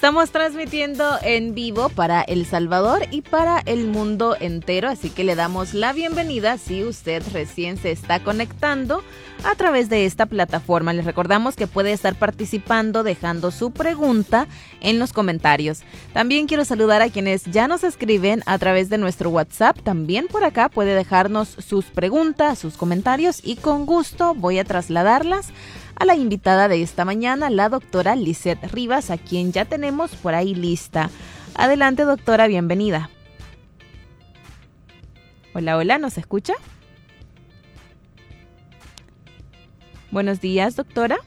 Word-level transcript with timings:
Estamos 0.00 0.30
transmitiendo 0.30 1.18
en 1.20 1.54
vivo 1.54 1.90
para 1.90 2.22
El 2.22 2.46
Salvador 2.46 3.02
y 3.10 3.20
para 3.20 3.60
el 3.66 3.86
mundo 3.86 4.34
entero, 4.40 4.88
así 4.88 5.10
que 5.10 5.24
le 5.24 5.34
damos 5.34 5.74
la 5.74 5.92
bienvenida 5.92 6.56
si 6.56 6.84
usted 6.84 7.22
recién 7.34 7.76
se 7.76 7.90
está 7.90 8.24
conectando 8.24 9.04
a 9.44 9.54
través 9.54 9.88
de 9.88 10.06
esta 10.06 10.26
plataforma. 10.26 10.92
Les 10.92 11.04
recordamos 11.04 11.56
que 11.56 11.66
puede 11.66 11.92
estar 11.92 12.14
participando 12.14 13.02
dejando 13.02 13.50
su 13.50 13.70
pregunta 13.70 14.46
en 14.80 14.98
los 14.98 15.12
comentarios. 15.12 15.82
También 16.12 16.46
quiero 16.46 16.64
saludar 16.64 17.02
a 17.02 17.10
quienes 17.10 17.44
ya 17.44 17.68
nos 17.68 17.84
escriben 17.84 18.42
a 18.46 18.58
través 18.58 18.88
de 18.88 18.98
nuestro 18.98 19.30
WhatsApp. 19.30 19.78
También 19.82 20.26
por 20.28 20.44
acá 20.44 20.68
puede 20.68 20.94
dejarnos 20.94 21.48
sus 21.48 21.86
preguntas, 21.86 22.58
sus 22.58 22.76
comentarios 22.76 23.40
y 23.44 23.56
con 23.56 23.86
gusto 23.86 24.34
voy 24.34 24.58
a 24.58 24.64
trasladarlas 24.64 25.48
a 25.96 26.04
la 26.04 26.16
invitada 26.16 26.68
de 26.68 26.82
esta 26.82 27.04
mañana, 27.04 27.50
la 27.50 27.68
doctora 27.68 28.16
Lisette 28.16 28.72
Rivas, 28.72 29.10
a 29.10 29.18
quien 29.18 29.52
ya 29.52 29.64
tenemos 29.66 30.12
por 30.16 30.34
ahí 30.34 30.54
lista. 30.54 31.10
Adelante, 31.54 32.04
doctora, 32.04 32.46
bienvenida. 32.46 33.10
Hola, 35.52 35.76
hola, 35.76 35.98
¿nos 35.98 36.16
escucha? 36.16 36.54
Buenos 40.12 40.40
días, 40.40 40.74
doctora. 40.74 41.18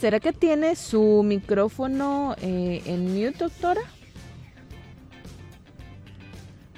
¿Será 0.00 0.18
que 0.18 0.32
tiene 0.32 0.74
su 0.74 1.22
micrófono 1.24 2.34
eh, 2.42 2.82
en 2.86 3.14
mute, 3.14 3.38
doctora? 3.38 3.82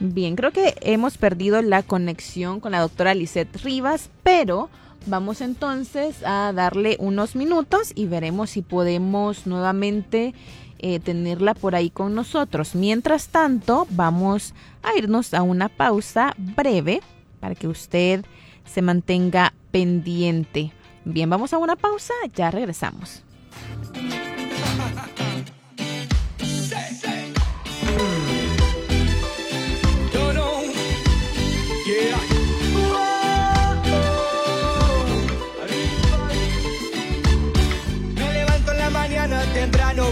Bien, 0.00 0.37
creo 0.37 0.50
que 0.50 0.75
hemos 0.83 1.17
perdido 1.17 1.62
la 1.62 1.83
conexión 1.83 2.61
con 2.61 2.73
la 2.73 2.81
doctora 2.81 3.15
Lisette 3.15 3.56
Rivas, 3.62 4.11
pero 4.23 4.69
vamos 5.06 5.41
entonces 5.41 6.23
a 6.27 6.53
darle 6.53 6.97
unos 6.98 7.37
minutos 7.37 7.93
y 7.95 8.06
veremos 8.06 8.50
si 8.50 8.61
podemos 8.61 9.47
nuevamente 9.47 10.34
eh, 10.81 11.00
tenerla 11.00 11.55
por 11.55 11.75
ahí 11.75 11.89
con 11.89 12.15
nosotros. 12.15 12.75
Mientras 12.75 13.28
tanto, 13.28 13.87
vamos 13.91 14.53
a 14.83 14.98
irnos 14.98 15.33
a 15.33 15.43
una 15.43 15.70
pausa 15.70 16.34
breve 16.37 17.00
para 17.43 17.57
que 17.57 17.67
usted 17.67 18.25
se 18.65 18.81
mantenga 18.81 19.53
pendiente. 19.73 20.73
Bien, 21.05 21.29
vamos 21.29 21.53
a 21.53 21.59
una 21.59 21.75
pausa, 21.75 22.15
ya 22.34 22.53
regresamos. 22.53 23.25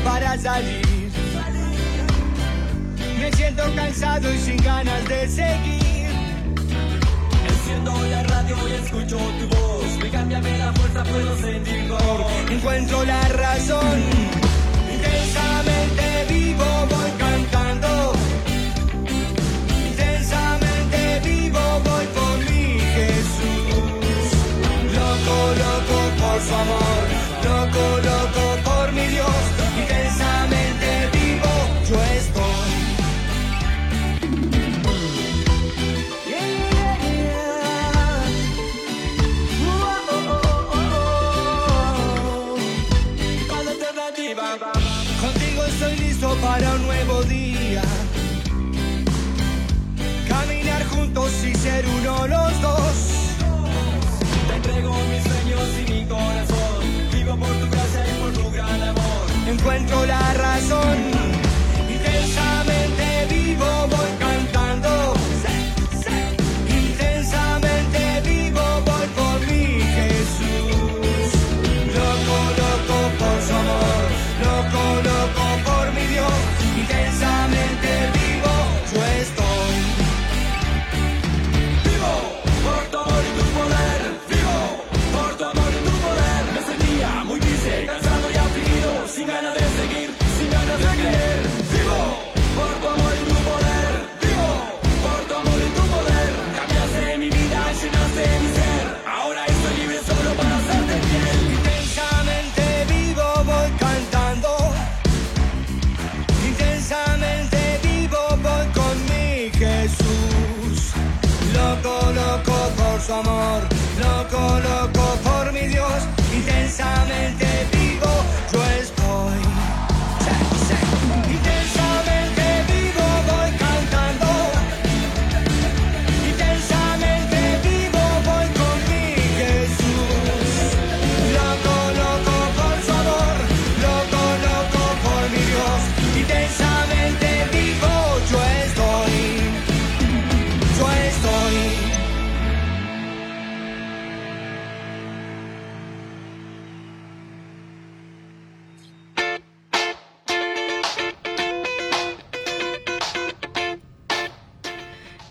para 0.05 0.39
salir. 0.39 1.11
Me 3.19 3.33
siento 3.33 3.63
cansado 3.75 4.33
y 4.33 4.39
sin 4.39 4.57
ganas 4.59 5.09
de 5.09 5.29
seguir. 5.29 5.80
Radio 8.51 8.75
escucho 8.75 9.17
tu 9.17 9.47
voz. 9.49 9.99
Me 10.03 10.11
cambia 10.11 10.41
la 10.41 10.73
fuerza, 10.73 11.05
puedo 11.05 11.37
sentir 11.37 11.89
Encuentro 12.51 13.05
la 13.05 13.29
razón. 13.29 14.03
Intensamente 14.93 16.25
vivo, 16.29 16.65
voy 16.91 17.11
cantando. 17.19 18.13
Intensamente 19.87 21.21
vivo, 21.25 21.61
voy 21.85 22.07
por 22.07 22.39
mi 22.51 22.81
Jesús. 22.97 24.33
Loco, 24.95 25.37
loco 25.63 25.97
por 26.19 26.41
su 26.43 26.55
amor. 26.55 26.80
Ser 51.61 51.87
uno 51.87 52.27
los 52.27 52.63
dos. 52.63 52.93
Te 54.49 54.57
entrego 54.57 54.95
mis 55.11 55.23
sueños 55.23 55.69
y 55.79 55.93
mi 55.93 56.07
corazón. 56.07 56.85
Vivo 57.13 57.37
por 57.37 57.49
tu 57.49 57.71
gracia 57.71 58.05
y 58.09 58.21
por 58.21 58.33
tu 58.33 58.51
gran 58.51 58.83
amor. 58.83 59.27
Encuentro 59.47 60.07
la 60.07 60.33
razón. 60.35 61.20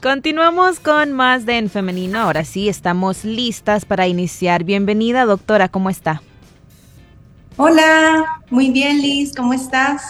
Continuamos 0.09 0.79
con 0.79 1.13
más 1.13 1.45
de 1.45 1.59
En 1.59 1.69
Femenino. 1.69 2.17
Ahora 2.17 2.43
sí, 2.43 2.67
estamos 2.67 3.23
listas 3.25 3.85
para 3.85 4.07
iniciar. 4.07 4.63
Bienvenida, 4.63 5.25
doctora, 5.25 5.69
¿cómo 5.69 5.91
está? 5.91 6.23
Hola, 7.57 8.41
muy 8.49 8.71
bien 8.71 9.03
Liz, 9.03 9.35
¿cómo 9.35 9.53
estás? 9.53 10.01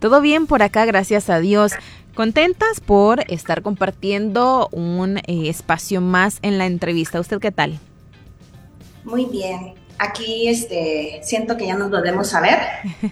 Todo 0.00 0.20
bien 0.20 0.48
por 0.48 0.64
acá, 0.64 0.86
gracias 0.86 1.30
a 1.30 1.38
Dios. 1.38 1.70
Contentas 2.16 2.80
por 2.80 3.20
estar 3.30 3.62
compartiendo 3.62 4.68
un 4.72 5.18
eh, 5.18 5.48
espacio 5.48 6.00
más 6.00 6.40
en 6.42 6.58
la 6.58 6.66
entrevista. 6.66 7.20
¿Usted 7.20 7.38
qué 7.38 7.52
tal? 7.52 7.78
Muy 9.04 9.26
bien. 9.26 9.74
Aquí 9.98 10.48
este, 10.48 11.20
siento 11.24 11.56
que 11.56 11.66
ya 11.66 11.74
nos 11.74 11.90
volvemos 11.90 12.32
a 12.34 12.40
ver. 12.40 12.58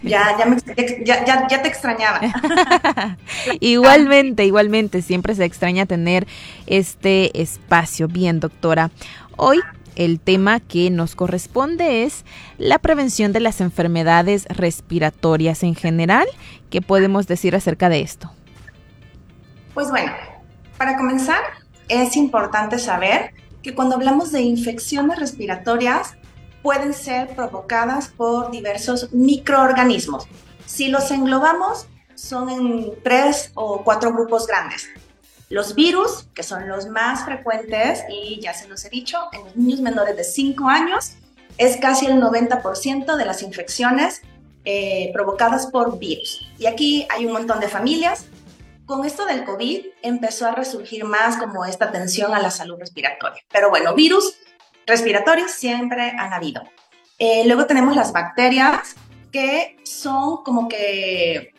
Ya, 0.02 0.36
ya, 0.38 0.46
me, 0.46 0.56
ya, 1.04 1.24
ya, 1.24 1.48
ya 1.48 1.62
te 1.62 1.68
extrañaba. 1.68 2.20
igualmente, 3.60 4.44
igualmente. 4.44 5.02
Siempre 5.02 5.34
se 5.34 5.44
extraña 5.44 5.86
tener 5.86 6.26
este 6.66 7.40
espacio. 7.40 8.06
Bien, 8.06 8.38
doctora. 8.38 8.90
Hoy 9.36 9.60
el 9.96 10.20
tema 10.20 10.60
que 10.60 10.90
nos 10.90 11.16
corresponde 11.16 12.04
es 12.04 12.24
la 12.58 12.78
prevención 12.78 13.32
de 13.32 13.40
las 13.40 13.60
enfermedades 13.60 14.46
respiratorias 14.48 15.62
en 15.62 15.74
general. 15.74 16.26
¿Qué 16.70 16.82
podemos 16.82 17.26
decir 17.26 17.56
acerca 17.56 17.88
de 17.88 18.02
esto? 18.02 18.30
Pues 19.74 19.90
bueno, 19.90 20.12
para 20.78 20.96
comenzar, 20.96 21.40
es 21.88 22.16
importante 22.16 22.78
saber 22.78 23.32
que 23.62 23.74
cuando 23.74 23.96
hablamos 23.96 24.30
de 24.32 24.42
infecciones 24.42 25.18
respiratorias, 25.18 26.14
pueden 26.66 26.94
ser 26.94 27.28
provocadas 27.36 28.08
por 28.08 28.50
diversos 28.50 29.12
microorganismos. 29.12 30.26
Si 30.66 30.88
los 30.88 31.12
englobamos, 31.12 31.86
son 32.16 32.50
en 32.50 32.92
tres 33.04 33.52
o 33.54 33.84
cuatro 33.84 34.12
grupos 34.12 34.48
grandes. 34.48 34.88
Los 35.48 35.76
virus, 35.76 36.26
que 36.34 36.42
son 36.42 36.68
los 36.68 36.88
más 36.88 37.24
frecuentes, 37.24 38.02
y 38.10 38.40
ya 38.40 38.52
se 38.52 38.66
los 38.66 38.84
he 38.84 38.88
dicho, 38.90 39.16
en 39.32 39.44
los 39.44 39.54
niños 39.54 39.80
menores 39.80 40.16
de 40.16 40.24
5 40.24 40.68
años, 40.68 41.12
es 41.56 41.76
casi 41.76 42.06
el 42.06 42.20
90% 42.20 43.14
de 43.14 43.24
las 43.24 43.42
infecciones 43.44 44.22
eh, 44.64 45.12
provocadas 45.14 45.69
por 45.69 46.00
virus. 46.00 46.50
Y 46.58 46.66
aquí 46.66 47.06
hay 47.10 47.26
un 47.26 47.32
montón 47.32 47.60
de 47.60 47.69
familias 47.69 48.26
con 48.86 49.04
esto 49.04 49.26
del 49.26 49.44
COVID 49.44 49.84
empezó 50.02 50.46
a 50.46 50.52
resurgir 50.52 51.04
más 51.04 51.36
como 51.38 51.64
esta 51.64 51.86
atención 51.86 52.32
a 52.34 52.40
la 52.40 52.52
salud 52.52 52.78
respiratoria. 52.78 53.42
Pero 53.52 53.69
bueno, 53.69 53.94
virus 53.94 54.36
respiratorios 54.86 55.50
siempre 55.50 56.10
han 56.10 56.32
habido. 56.32 56.62
Eh, 57.18 57.44
luego 57.46 57.66
tenemos 57.66 57.96
las 57.96 58.12
bacterias 58.12 58.94
que 59.32 59.76
son 59.84 60.42
como 60.44 60.68
que 60.68 61.54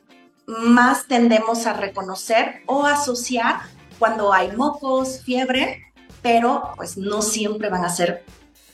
más 0.46 1.08
tendemos 1.08 1.66
a 1.68 1.74
reconocer 1.74 2.62
o 2.68 2.86
asociar 2.86 3.60
cuando 4.00 4.34
hay 4.34 4.52
mocos, 4.56 5.22
fiebre, 5.24 5.92
pero 6.22 6.72
pues 6.78 6.98
no 6.98 7.22
siempre 7.22 7.70
van 7.70 7.84
a 7.84 7.90
ser 7.90 8.24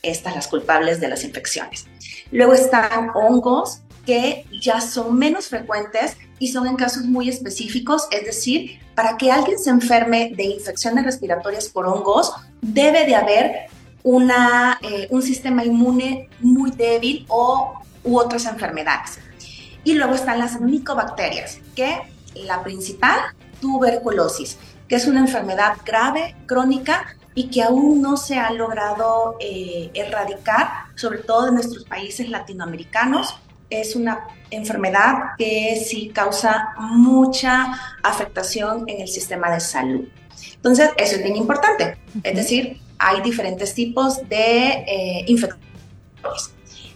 estas 0.02 0.36
las 0.36 0.48
culpables 0.48 1.00
de 1.00 1.08
las 1.08 1.24
infecciones. 1.24 1.88
Luego 2.32 2.54
están 2.54 3.10
hongos 3.16 3.82
que 4.06 4.46
ya 4.62 4.82
son 4.82 5.18
menos 5.18 5.48
frecuentes 5.48 6.18
y 6.40 6.50
son 6.50 6.68
en 6.68 6.76
casos 6.76 7.04
muy 7.04 7.30
específicos, 7.30 8.08
es 8.12 8.26
decir, 8.26 8.80
para 8.96 9.18
que 9.18 9.32
alguien 9.32 9.58
se 9.58 9.70
enferme 9.70 10.34
de 10.36 10.44
infecciones 10.44 11.06
respiratorias 11.06 11.70
por 11.70 11.88
hongos, 11.88 12.34
debe 12.62 13.06
de 13.06 13.16
haber 13.16 13.68
una, 14.04 14.80
eh, 14.82 15.08
un 15.10 15.22
sistema 15.22 15.64
inmune 15.64 16.30
muy 16.40 16.72
débil 16.72 17.26
o 17.30 17.80
u 18.04 18.18
otras 18.18 18.46
enfermedades. 18.46 19.20
Y 19.84 19.94
luego 19.94 20.14
están 20.14 20.40
las 20.40 20.60
micobacterias, 20.60 21.60
que 21.76 22.02
la 22.36 22.64
principal, 22.64 23.20
tuberculosis, 23.62 24.58
que 24.88 24.96
es 24.96 25.08
una 25.08 25.22
enfermedad 25.22 25.78
grave, 25.86 26.36
crónica 26.46 27.16
y 27.34 27.50
que 27.50 27.64
aún 27.64 28.02
no 28.02 28.18
se 28.18 28.38
ha 28.38 28.52
logrado 28.52 29.38
eh, 29.40 29.90
erradicar, 29.94 30.68
sobre 30.96 31.20
todo 31.20 31.48
en 31.48 31.56
nuestros 31.56 31.86
países 31.86 32.30
latinoamericanos, 32.30 33.36
es 33.70 33.96
una 33.96 34.28
enfermedad 34.52 35.32
que 35.38 35.84
sí 35.84 36.12
causa 36.14 36.74
mucha 36.78 37.98
afectación 38.04 38.84
en 38.88 39.02
el 39.02 39.08
sistema 39.08 39.50
de 39.52 39.60
salud. 39.60 40.08
Entonces, 40.56 40.92
eso 40.98 41.16
es 41.16 41.24
bien 41.24 41.36
importante. 41.36 41.98
Es 42.24 42.36
decir, 42.36 42.80
hay 42.98 43.22
diferentes 43.22 43.74
tipos 43.74 44.18
de 44.30 44.68
eh, 44.88 45.26
infecciones. 45.28 45.64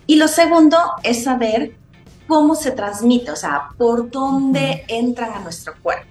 Y 0.06 0.16
lo 0.16 0.28
segundo 0.28 0.78
es 1.04 1.24
saber 1.24 1.76
cómo 2.28 2.56
se 2.56 2.72
transmite, 2.72 3.32
o 3.32 3.36
sea, 3.36 3.70
por 3.78 4.10
dónde 4.10 4.86
entran 4.88 5.34
a 5.34 5.40
nuestro 5.40 5.74
cuerpo. 5.82 6.08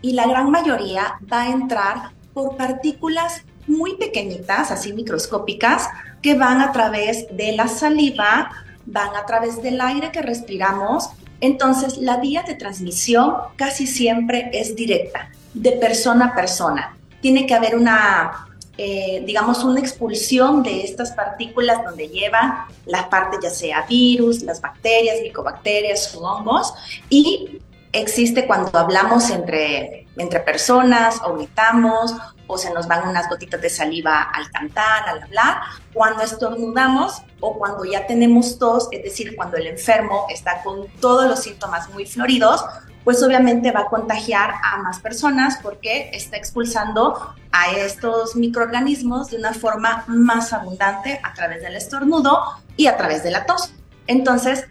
Y 0.00 0.12
la 0.12 0.26
gran 0.26 0.50
mayoría 0.50 1.18
va 1.32 1.42
a 1.42 1.50
entrar 1.50 2.10
por 2.34 2.56
partículas 2.56 3.42
muy 3.66 3.96
pequeñitas, 3.96 4.70
así 4.70 4.92
microscópicas, 4.92 5.88
que 6.20 6.34
van 6.34 6.60
a 6.60 6.72
través 6.72 7.26
de 7.36 7.52
la 7.52 7.68
saliva, 7.68 8.50
van 8.86 9.14
a 9.16 9.26
través 9.26 9.62
del 9.62 9.80
aire 9.80 10.10
que 10.10 10.22
respiramos, 10.22 11.10
entonces 11.40 11.98
la 11.98 12.18
vía 12.18 12.42
de 12.42 12.54
transmisión 12.54 13.34
casi 13.56 13.86
siempre 13.86 14.50
es 14.52 14.76
directa, 14.76 15.30
de 15.54 15.72
persona 15.72 16.26
a 16.26 16.34
persona. 16.34 16.96
Tiene 17.20 17.46
que 17.46 17.54
haber 17.54 17.76
una, 17.76 18.46
eh, 18.78 19.22
digamos, 19.26 19.64
una 19.64 19.80
expulsión 19.80 20.62
de 20.62 20.82
estas 20.82 21.12
partículas 21.12 21.84
donde 21.84 22.08
llevan 22.08 22.64
la 22.86 23.10
parte 23.10 23.36
ya 23.42 23.50
sea 23.50 23.82
virus, 23.82 24.42
las 24.42 24.60
bacterias, 24.60 25.20
micobacterias, 25.22 26.14
hongos, 26.14 26.72
y 27.10 27.60
existe 27.92 28.46
cuando 28.46 28.76
hablamos 28.78 29.28
entre, 29.30 30.06
entre 30.16 30.40
personas 30.40 31.20
o 31.24 31.36
gritamos 31.36 32.14
o 32.46 32.58
se 32.58 32.72
nos 32.72 32.88
van 32.88 33.08
unas 33.08 33.28
gotitas 33.28 33.60
de 33.60 33.70
saliva 33.70 34.22
al 34.22 34.50
cantar, 34.50 35.08
al 35.08 35.22
hablar, 35.22 35.60
cuando 35.92 36.22
estornudamos 36.22 37.22
o 37.40 37.58
cuando 37.58 37.84
ya 37.84 38.06
tenemos 38.06 38.58
tos, 38.58 38.88
es 38.90 39.02
decir, 39.02 39.36
cuando 39.36 39.56
el 39.56 39.66
enfermo 39.66 40.26
está 40.30 40.62
con 40.62 40.86
todos 41.00 41.28
los 41.28 41.40
síntomas 41.40 41.88
muy 41.90 42.06
floridos, 42.06 42.64
pues 43.04 43.22
obviamente 43.22 43.72
va 43.72 43.80
a 43.80 43.88
contagiar 43.88 44.54
a 44.62 44.78
más 44.78 45.00
personas 45.00 45.58
porque 45.62 46.10
está 46.12 46.36
expulsando 46.36 47.34
a 47.50 47.70
estos 47.72 48.36
microorganismos 48.36 49.30
de 49.30 49.38
una 49.38 49.52
forma 49.52 50.04
más 50.06 50.52
abundante 50.52 51.20
a 51.22 51.34
través 51.34 51.62
del 51.62 51.76
estornudo 51.76 52.40
y 52.76 52.86
a 52.86 52.96
través 52.96 53.22
de 53.22 53.30
la 53.30 53.44
tos. 53.46 53.72
Entonces, 54.06 54.66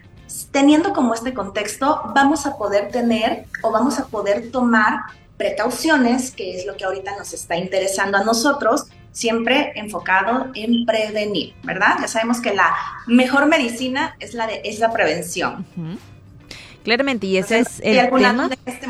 teniendo 0.50 0.92
como 0.92 1.14
este 1.14 1.34
contexto, 1.34 2.02
vamos 2.14 2.46
a 2.46 2.56
poder 2.56 2.90
tener 2.90 3.46
o 3.62 3.70
vamos 3.70 3.98
a 3.98 4.06
poder 4.06 4.50
tomar 4.50 5.00
precauciones, 5.36 6.30
que 6.30 6.56
es 6.56 6.66
lo 6.66 6.76
que 6.76 6.84
ahorita 6.84 7.16
nos 7.16 7.32
está 7.32 7.56
interesando 7.56 8.18
a 8.18 8.24
nosotros, 8.24 8.86
siempre 9.12 9.72
enfocado 9.76 10.48
en 10.54 10.86
prevenir, 10.86 11.54
¿verdad? 11.62 11.96
Ya 12.00 12.08
sabemos 12.08 12.40
que 12.40 12.54
la 12.54 12.74
mejor 13.06 13.46
medicina 13.46 14.16
es 14.20 14.34
la, 14.34 14.46
de, 14.46 14.62
es 14.64 14.78
la 14.78 14.92
prevención. 14.92 15.66
Claramente, 16.82 17.26
y 17.26 17.36
ese 17.36 17.60
es 17.60 17.80
el 17.82 18.10
tema. 18.10 18.50
Este 18.66 18.86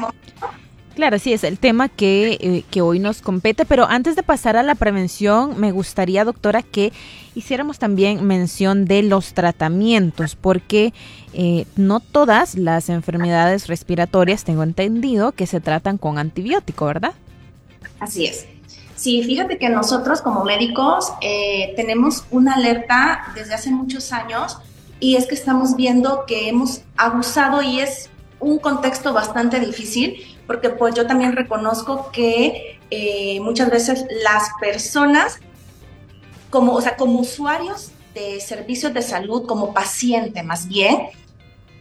Claro, 0.95 1.19
sí, 1.19 1.33
es 1.33 1.43
el 1.43 1.59
tema 1.59 1.89
que, 1.89 2.37
eh, 2.41 2.65
que, 2.71 2.83
hoy 2.83 2.99
nos 2.99 3.23
compete, 3.23 3.65
pero 3.65 3.87
antes 3.87 4.15
de 4.15 4.23
pasar 4.23 4.59
a 4.59 4.63
la 4.63 4.75
prevención, 4.75 5.59
me 5.59 5.73
gustaría, 5.73 6.25
doctora, 6.25 6.63
que 6.63 6.93
hiciéramos 7.35 7.79
también 7.79 8.27
mención 8.27 8.85
de 8.85 9.03
los 9.03 9.33
tratamientos, 9.33 10.37
porque 10.37 10.93
eh, 11.33 11.65
no 11.77 12.01
todas 12.01 12.57
las 12.57 12.91
enfermedades 12.91 13.69
respiratorias, 13.69 14.45
tengo 14.45 14.63
entendido, 14.63 15.33
que 15.33 15.47
se 15.47 15.61
tratan 15.61 15.97
con 15.97 16.19
antibiótico, 16.19 16.85
¿verdad? 16.85 17.15
Así 17.99 18.27
es. 18.27 18.47
Sí, 18.95 19.23
fíjate 19.25 19.59
que 19.59 19.71
nosotros 19.71 20.21
como 20.21 20.45
médicos 20.45 21.13
eh, 21.23 21.73
tenemos 21.75 22.25
una 22.31 22.55
alerta 22.55 23.33
desde 23.35 23.55
hace 23.55 23.71
muchos 23.71 24.13
años 24.13 24.59
y 25.03 25.17
es 25.17 25.27
que 25.27 25.35
estamos 25.35 25.75
viendo 25.75 26.27
que 26.27 26.49
hemos 26.49 26.83
abusado 26.97 27.61
y 27.61 27.81
es 27.81 28.09
un 28.39 28.61
contexto 28.61 29.13
bastante 29.13 29.59
difícil 29.59 30.39
porque 30.47 30.71
pues 30.71 30.95
yo 30.95 31.09
también 31.09 31.35
reconozco 31.35 32.13
que 32.13 32.79
eh, 32.89 33.41
muchas 33.41 33.69
veces 33.69 34.07
las 34.23 34.51
personas 34.61 35.41
como, 36.51 36.75
o 36.75 36.81
sea, 36.81 36.97
como 36.97 37.19
usuarios 37.19 37.91
de 38.15 38.39
servicios 38.39 38.95
de 38.95 39.03
salud, 39.03 39.45
como 39.45 39.75
paciente 39.75 40.45
más 40.45 40.69
bien, 40.69 41.09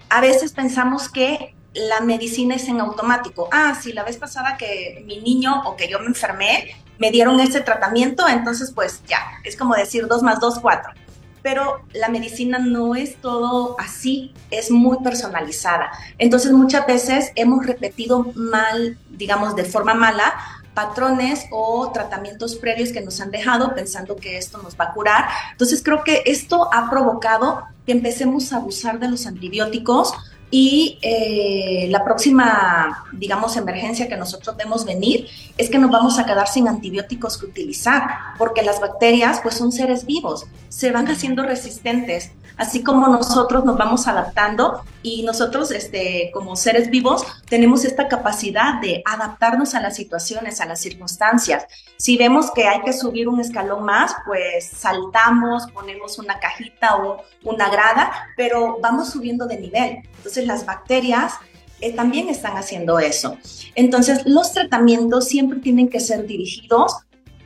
a 0.09 0.19
veces 0.19 0.51
pensamos 0.53 1.07
que 1.07 1.53
la 1.75 2.01
medicina 2.01 2.55
es 2.55 2.67
en 2.69 2.79
automático. 2.81 3.49
Ah, 3.51 3.77
sí, 3.79 3.93
la 3.93 4.03
vez 4.03 4.17
pasada 4.17 4.57
que 4.57 5.03
mi 5.05 5.21
niño 5.21 5.61
o 5.65 5.75
que 5.75 5.87
yo 5.87 5.99
me 5.99 6.07
enfermé, 6.07 6.75
me 6.97 7.11
dieron 7.11 7.39
ese 7.39 7.61
tratamiento, 7.61 8.27
entonces 8.27 8.71
pues 8.73 9.03
ya, 9.05 9.21
es 9.43 9.55
como 9.55 9.75
decir 9.75 10.07
dos 10.07 10.23
más 10.23 10.39
dos, 10.39 10.57
cuatro 10.59 10.91
pero 11.41 11.81
la 11.93 12.09
medicina 12.09 12.59
no 12.59 12.95
es 12.95 13.15
todo 13.17 13.75
así, 13.79 14.33
es 14.49 14.71
muy 14.71 14.97
personalizada. 15.03 15.91
Entonces 16.17 16.51
muchas 16.51 16.85
veces 16.85 17.31
hemos 17.35 17.65
repetido 17.65 18.31
mal, 18.35 18.97
digamos 19.09 19.55
de 19.55 19.65
forma 19.65 19.93
mala, 19.93 20.33
patrones 20.73 21.45
o 21.51 21.91
tratamientos 21.91 22.55
previos 22.55 22.91
que 22.91 23.01
nos 23.01 23.19
han 23.19 23.31
dejado 23.31 23.75
pensando 23.75 24.15
que 24.15 24.37
esto 24.37 24.57
nos 24.59 24.79
va 24.79 24.85
a 24.85 24.93
curar. 24.93 25.27
Entonces 25.51 25.81
creo 25.83 26.03
que 26.03 26.23
esto 26.25 26.73
ha 26.73 26.89
provocado 26.89 27.63
que 27.85 27.91
empecemos 27.91 28.53
a 28.53 28.57
abusar 28.57 28.99
de 28.99 29.09
los 29.09 29.25
antibióticos 29.25 30.13
y 30.51 30.99
eh, 31.01 31.87
la 31.89 32.03
próxima, 32.03 33.05
digamos, 33.13 33.55
emergencia 33.55 34.09
que 34.09 34.17
nosotros 34.17 34.57
vemos 34.57 34.85
venir 34.85 35.27
es 35.57 35.69
que 35.69 35.79
nos 35.79 35.89
vamos 35.89 36.19
a 36.19 36.25
quedar 36.25 36.47
sin 36.49 36.67
antibióticos 36.67 37.37
que 37.37 37.45
utilizar, 37.45 38.03
porque 38.37 38.61
las 38.61 38.81
bacterias, 38.81 39.39
pues 39.41 39.55
son 39.55 39.71
seres 39.71 40.05
vivos, 40.05 40.45
se 40.67 40.91
van 40.91 41.07
haciendo 41.07 41.43
resistentes 41.43 42.31
así 42.61 42.83
como 42.83 43.07
nosotros 43.07 43.65
nos 43.65 43.75
vamos 43.75 44.07
adaptando 44.07 44.83
y 45.01 45.23
nosotros 45.23 45.71
este, 45.71 46.29
como 46.31 46.55
seres 46.55 46.91
vivos 46.91 47.25
tenemos 47.49 47.85
esta 47.85 48.07
capacidad 48.07 48.79
de 48.79 49.01
adaptarnos 49.03 49.73
a 49.73 49.81
las 49.81 49.95
situaciones, 49.95 50.61
a 50.61 50.67
las 50.67 50.79
circunstancias. 50.79 51.65
Si 51.97 52.17
vemos 52.17 52.51
que 52.51 52.67
hay 52.67 52.81
que 52.81 52.93
subir 52.93 53.27
un 53.27 53.41
escalón 53.41 53.83
más, 53.83 54.13
pues 54.27 54.67
saltamos, 54.67 55.71
ponemos 55.73 56.19
una 56.19 56.39
cajita 56.39 56.97
o 56.97 57.23
una 57.43 57.67
grada, 57.69 58.11
pero 58.37 58.77
vamos 58.79 59.09
subiendo 59.09 59.47
de 59.47 59.57
nivel. 59.57 60.03
Entonces 60.17 60.45
las 60.45 60.63
bacterias 60.63 61.33
eh, 61.79 61.93
también 61.93 62.29
están 62.29 62.57
haciendo 62.57 62.99
eso. 62.99 63.37
Entonces 63.73 64.21
los 64.27 64.53
tratamientos 64.53 65.27
siempre 65.27 65.59
tienen 65.61 65.89
que 65.89 65.99
ser 65.99 66.27
dirigidos 66.27 66.95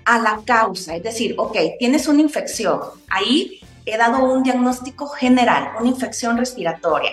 a 0.04 0.20
la 0.20 0.42
causa, 0.46 0.96
es 0.96 1.04
decir, 1.04 1.36
ok, 1.38 1.58
tienes 1.80 2.08
una 2.08 2.22
infección, 2.22 2.80
ahí 3.10 3.60
he 3.86 3.98
dado 3.98 4.24
un 4.32 4.44
diagnóstico 4.44 5.08
general, 5.08 5.72
una 5.80 5.90
infección 5.90 6.38
respiratoria. 6.38 7.12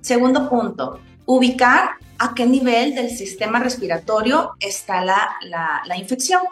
Segundo 0.00 0.48
punto, 0.48 1.00
ubicar 1.26 1.90
a 2.18 2.34
qué 2.34 2.46
nivel 2.46 2.94
del 2.94 3.10
sistema 3.10 3.58
respiratorio 3.58 4.52
está 4.60 5.04
la, 5.04 5.36
la, 5.86 5.96
infección. 5.96 6.42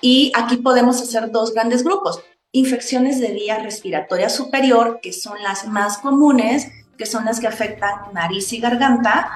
Y 0.00 0.32
aquí 0.34 0.56
podemos 0.56 1.00
hacer 1.00 1.30
dos 1.30 1.52
grandes 1.52 1.84
grupos. 1.84 2.22
Infecciones 2.52 3.20
de 3.20 3.32
vía 3.32 3.58
respiratoria 3.58 4.28
superior, 4.28 5.00
que 5.02 5.12
son 5.12 5.42
las 5.42 5.66
más 5.66 5.98
comunes, 5.98 6.68
que 6.96 7.06
son 7.06 7.24
las 7.24 7.38
que 7.38 7.46
afectan 7.46 8.12
nariz 8.12 8.52
y 8.52 8.60
garganta. 8.60 9.30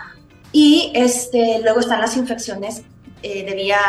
Y 0.53 0.93
este, 0.95 1.61
luego 1.63 1.81
están 1.81 2.01
las 2.01 2.17
infecciones 2.17 2.83
eh, 3.27 3.43
de 3.43 3.55
vía 3.55 3.81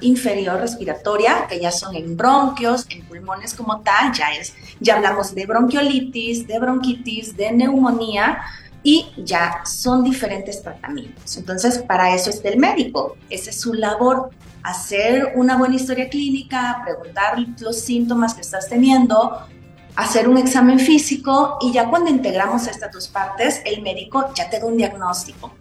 inferior 0.00 0.60
respiratoria, 0.60 1.48
que 1.48 1.58
ya 1.58 1.72
son 1.72 1.96
en 1.96 2.16
bronquios, 2.16 2.86
en 2.88 3.02
pulmones 3.02 3.52
como 3.52 3.80
tal, 3.80 4.12
ya, 4.12 4.32
es, 4.32 4.54
ya 4.78 4.94
hablamos 4.94 5.34
de 5.34 5.44
bronquiolitis, 5.44 6.46
de 6.46 6.56
bronquitis, 6.60 7.36
de 7.36 7.50
neumonía 7.50 8.38
y 8.84 9.08
ya 9.16 9.62
son 9.64 10.04
diferentes 10.04 10.62
tratamientos. 10.62 11.36
Entonces, 11.36 11.78
para 11.78 12.14
eso 12.14 12.30
es 12.30 12.44
el 12.44 12.60
médico, 12.60 13.16
esa 13.28 13.50
es 13.50 13.60
su 13.60 13.74
labor, 13.74 14.30
hacer 14.62 15.32
una 15.34 15.56
buena 15.56 15.74
historia 15.74 16.08
clínica, 16.08 16.80
preguntar 16.84 17.38
los 17.58 17.80
síntomas 17.80 18.34
que 18.34 18.42
estás 18.42 18.68
teniendo, 18.68 19.48
hacer 19.96 20.28
un 20.28 20.38
examen 20.38 20.78
físico 20.78 21.58
y 21.60 21.72
ya 21.72 21.90
cuando 21.90 22.08
integramos 22.08 22.68
estas 22.68 22.92
dos 22.92 23.08
partes, 23.08 23.62
el 23.64 23.82
médico 23.82 24.32
ya 24.32 24.48
te 24.48 24.60
da 24.60 24.66
un 24.66 24.76
diagnóstico. 24.76 25.54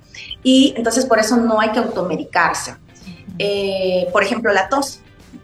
Y 0.44 0.76
entonces 0.78 1.08
por 1.08 1.18
eso 1.18 1.38
no 1.38 1.60
hay 1.60 1.72
que 1.72 1.80
automedicarse. 1.80 2.76
Eh, 3.40 4.08
por 4.12 4.24
ejemplo, 4.24 4.54
la 4.54 4.70
tos 4.70 5.00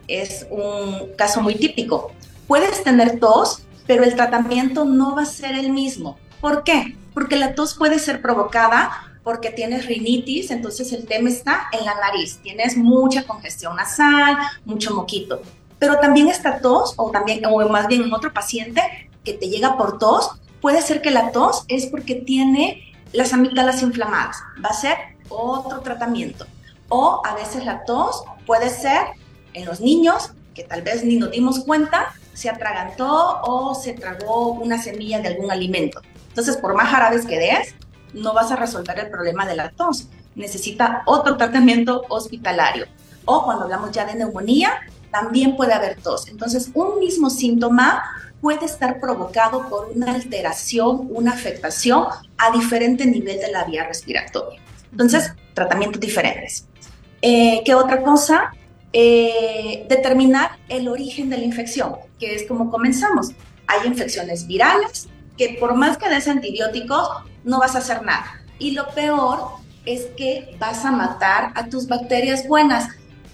es 0.08 0.46
un 0.52 1.14
caso 1.18 1.42
muy 1.42 1.56
típico. 1.56 2.12
Puedes 2.48 2.84
tener 2.84 3.20
tos, 3.20 3.64
pero 3.88 4.04
el 4.04 4.16
tratamiento 4.16 4.86
no 4.86 5.16
va 5.16 5.24
a 5.24 5.26
ser 5.26 5.56
el 5.56 5.72
mismo. 5.72 6.18
¿Por 6.42 6.64
qué? 6.64 6.96
Porque 7.14 7.38
la 7.38 7.56
tos 7.56 7.74
puede 7.74 7.98
ser 7.98 8.22
provocada 8.22 8.92
porque 9.24 9.50
tienes 9.50 9.88
rinitis, 9.88 10.52
entonces 10.52 10.94
el 10.94 11.08
tema 11.08 11.30
está 11.30 11.68
en 11.72 11.84
la 11.84 11.96
nariz, 11.96 12.38
tienes 12.44 12.78
mucha 12.78 13.24
congestión 13.24 13.76
nasal, 13.76 14.38
mucho 14.66 14.94
moquito. 14.94 15.42
Pero 15.80 16.00
también 16.00 16.28
esta 16.28 16.60
tos, 16.60 16.94
o 16.98 17.10
también, 17.10 17.44
o 17.48 17.68
más 17.68 17.88
bien 17.88 18.04
en 18.04 18.14
otro 18.14 18.32
paciente 18.32 19.10
que 19.24 19.34
te 19.34 19.50
llega 19.50 19.78
por 19.78 19.98
tos, 19.98 20.40
puede 20.62 20.82
ser 20.84 21.02
que 21.02 21.10
la 21.10 21.32
tos 21.32 21.66
es 21.70 21.88
porque 21.88 22.16
tiene 22.16 22.94
las 23.14 23.34
amígdalas 23.34 23.82
inflamadas. 23.82 24.38
Va 24.64 24.70
a 24.70 24.74
ser 24.74 24.96
otro 25.30 25.80
tratamiento. 25.80 26.46
O 26.90 27.22
a 27.26 27.36
veces 27.36 27.66
la 27.66 27.84
tos 27.84 28.24
puede 28.46 28.70
ser 28.70 29.02
en 29.54 29.66
los 29.66 29.82
niños, 29.82 30.32
que 30.54 30.64
tal 30.64 30.82
vez 30.82 31.04
ni 31.04 31.18
nos 31.18 31.32
dimos 31.32 31.60
cuenta, 31.60 32.14
se 32.34 32.50
atragantó 32.50 33.42
o 33.44 33.74
se 33.76 33.94
tragó 33.94 34.50
una 34.50 34.82
semilla 34.82 35.20
de 35.20 35.30
algún 35.30 35.52
alimento. 35.52 36.02
Entonces, 36.30 36.58
por 36.58 36.76
más 36.76 36.90
jarabes 36.90 37.26
que 37.26 37.40
des, 37.40 37.76
no 38.14 38.34
vas 38.34 38.52
a 38.52 38.56
resolver 38.56 39.00
el 39.00 39.10
problema 39.10 39.46
de 39.46 39.56
la 39.56 39.72
tos. 39.72 40.08
Necesita 40.36 41.04
otro 41.06 41.38
tratamiento 41.38 42.04
hospitalario. 42.10 42.88
O 43.26 43.44
cuando 43.44 43.64
hablamos 43.64 43.92
ya 43.92 44.06
de 44.06 44.16
neumonía, 44.16 44.82
también 45.12 45.56
puede 45.56 45.74
haber 45.74 46.02
tos. 46.02 46.28
Entonces, 46.28 46.70
un 46.74 47.00
mismo 47.00 47.30
síntoma 47.30 48.04
puede 48.42 48.66
estar 48.66 49.00
provocado 49.00 49.70
por 49.70 49.90
una 49.96 50.14
alteración, 50.14 51.08
una 51.10 51.32
afectación 51.32 52.08
a 52.38 52.52
diferente 52.52 53.06
nivel 53.06 53.40
de 53.40 53.52
la 53.52 53.64
vía 53.64 53.88
respiratoria. 53.88 54.62
Entonces, 54.92 55.34
tratamientos 55.54 56.00
diferentes. 56.02 56.68
Eh, 57.22 57.62
¿Qué 57.66 57.76
otra 57.76 58.04
cosa? 58.04 58.52
Eh, 58.94 59.86
determinar 59.90 60.52
el 60.70 60.88
origen 60.88 61.30
de 61.30 61.38
la 61.38 61.44
infección, 61.44 61.96
que 62.18 62.34
es 62.34 62.48
como 62.48 62.72
comenzamos. 62.72 63.32
Hay 63.68 63.88
infecciones 63.88 64.48
virales 64.48 65.10
que 65.38 65.58
por 65.60 65.76
más 65.76 65.98
que 65.98 66.08
des 66.08 66.28
antibióticos 66.28 67.10
no 67.44 67.60
vas 67.60 67.76
a 67.76 67.80
hacer 67.80 68.04
nada. 68.04 68.42
Y 68.58 68.72
lo 68.72 68.88
peor 68.90 69.50
es 69.86 70.06
que 70.18 70.56
vas 70.60 70.86
a 70.86 70.92
matar 70.92 71.52
a 71.56 71.68
tus 71.68 71.88
bacterias 71.88 72.48
buenas. 72.48 72.88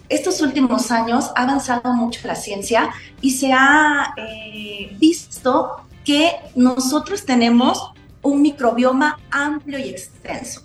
Estos 0.09 0.41
últimos 0.41 0.91
años 0.91 1.29
ha 1.35 1.43
avanzado 1.43 1.93
mucho 1.93 2.27
la 2.27 2.35
ciencia 2.35 2.89
y 3.21 3.31
se 3.31 3.53
ha 3.53 4.13
eh, 4.17 4.95
visto 5.00 5.85
que 6.03 6.31
nosotros 6.55 7.23
tenemos 7.23 7.91
un 8.23 8.41
microbioma 8.41 9.19
amplio 9.29 9.77
y 9.77 9.89
extenso 9.89 10.63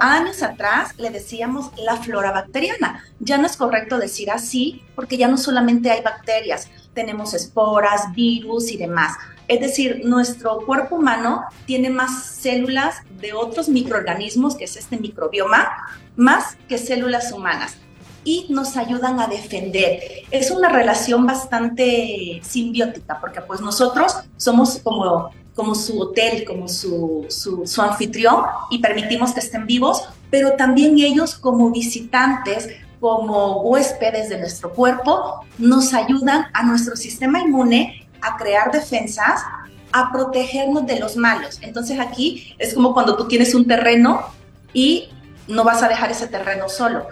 años 0.00 0.42
atrás 0.42 0.94
le 0.98 1.10
decíamos 1.10 1.70
la 1.76 1.96
flora 1.96 2.32
bacteriana. 2.32 3.04
Ya 3.20 3.38
no 3.38 3.46
es 3.46 3.56
correcto 3.56 3.98
decir 3.98 4.30
así 4.30 4.82
porque 4.94 5.16
ya 5.16 5.28
no 5.28 5.36
solamente 5.36 5.90
hay 5.90 6.02
bacterias, 6.02 6.68
tenemos 6.94 7.34
esporas, 7.34 8.12
virus 8.14 8.70
y 8.70 8.76
demás. 8.76 9.14
Es 9.46 9.60
decir, 9.60 10.02
nuestro 10.04 10.58
cuerpo 10.64 10.96
humano 10.96 11.44
tiene 11.66 11.90
más 11.90 12.24
células 12.24 13.02
de 13.20 13.34
otros 13.34 13.68
microorganismos, 13.68 14.56
que 14.56 14.64
es 14.64 14.76
este 14.76 14.96
microbioma, 14.96 15.68
más 16.16 16.56
que 16.68 16.78
células 16.78 17.30
humanas 17.32 17.76
y 18.24 18.46
nos 18.48 18.76
ayudan 18.76 19.20
a 19.20 19.26
defender. 19.26 20.00
Es 20.30 20.50
una 20.50 20.70
relación 20.70 21.26
bastante 21.26 22.40
simbiótica 22.42 23.20
porque 23.20 23.42
pues 23.42 23.60
nosotros 23.60 24.16
somos 24.38 24.78
como 24.82 25.30
como 25.54 25.74
su 25.74 26.00
hotel, 26.00 26.44
como 26.44 26.68
su, 26.68 27.26
su, 27.28 27.82
anfitrión 27.82 28.44
y 28.70 28.78
permitimos 28.80 29.32
que 29.32 29.40
estén 29.40 29.66
vivos, 29.66 30.02
pero 30.30 30.52
también 30.52 30.98
ellos 30.98 31.36
como 31.36 31.70
visitantes, 31.70 32.68
como 33.00 33.62
huéspedes 33.62 34.28
de 34.28 34.38
nuestro 34.38 34.72
cuerpo, 34.72 35.44
nos 35.58 35.94
ayudan 35.94 36.46
a 36.52 36.62
nuestro 36.64 36.96
sistema 36.96 37.40
inmune 37.40 38.08
a 38.20 38.36
crear 38.36 38.72
defensas, 38.72 39.42
a 39.92 40.10
protegernos 40.10 40.86
de 40.86 40.98
los 40.98 41.16
malos. 41.16 41.58
Entonces 41.62 42.00
aquí 42.00 42.54
es 42.58 42.74
como 42.74 42.92
cuando 42.92 43.16
tú 43.16 43.28
tienes 43.28 43.54
un 43.54 43.66
terreno 43.66 44.22
y 44.72 45.10
no 45.46 45.62
vas 45.62 45.82
a 45.82 45.88
dejar 45.88 46.10
ese 46.10 46.26
terreno 46.26 46.68
solo 46.68 47.06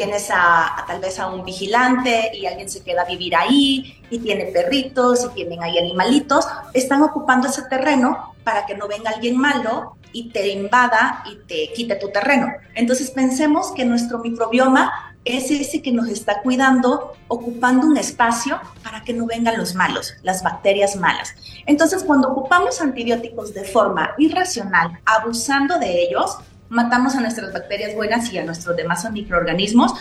tienes 0.00 0.30
a, 0.30 0.82
tal 0.86 0.98
vez 0.98 1.18
a 1.18 1.26
un 1.26 1.44
vigilante 1.44 2.30
y 2.32 2.46
alguien 2.46 2.70
se 2.70 2.82
queda 2.82 3.02
a 3.02 3.04
vivir 3.04 3.36
ahí 3.36 4.00
y 4.08 4.18
tiene 4.20 4.46
perritos 4.46 5.26
y 5.26 5.34
tienen 5.34 5.62
ahí 5.62 5.76
animalitos, 5.76 6.46
están 6.72 7.02
ocupando 7.02 7.48
ese 7.48 7.64
terreno 7.64 8.34
para 8.42 8.64
que 8.64 8.74
no 8.74 8.88
venga 8.88 9.10
alguien 9.10 9.36
malo 9.36 9.96
y 10.14 10.30
te 10.30 10.48
invada 10.48 11.22
y 11.30 11.46
te 11.46 11.70
quite 11.74 11.96
tu 11.96 12.08
terreno. 12.08 12.46
Entonces 12.74 13.10
pensemos 13.10 13.72
que 13.72 13.84
nuestro 13.84 14.20
microbioma 14.20 14.90
es 15.26 15.50
ese 15.50 15.82
que 15.82 15.92
nos 15.92 16.08
está 16.08 16.40
cuidando, 16.40 17.12
ocupando 17.28 17.86
un 17.86 17.98
espacio 17.98 18.58
para 18.82 19.02
que 19.02 19.12
no 19.12 19.26
vengan 19.26 19.58
los 19.58 19.74
malos, 19.74 20.14
las 20.22 20.42
bacterias 20.42 20.96
malas. 20.96 21.34
Entonces 21.66 22.04
cuando 22.04 22.30
ocupamos 22.30 22.80
antibióticos 22.80 23.52
de 23.52 23.64
forma 23.64 24.14
irracional, 24.16 24.98
abusando 25.04 25.78
de 25.78 26.04
ellos, 26.04 26.38
matamos 26.70 27.14
a 27.16 27.20
nuestras 27.20 27.52
bacterias 27.52 27.94
buenas 27.94 28.32
y 28.32 28.38
a 28.38 28.44
nuestros 28.44 28.76
demás 28.76 29.08
microorganismos 29.10 29.92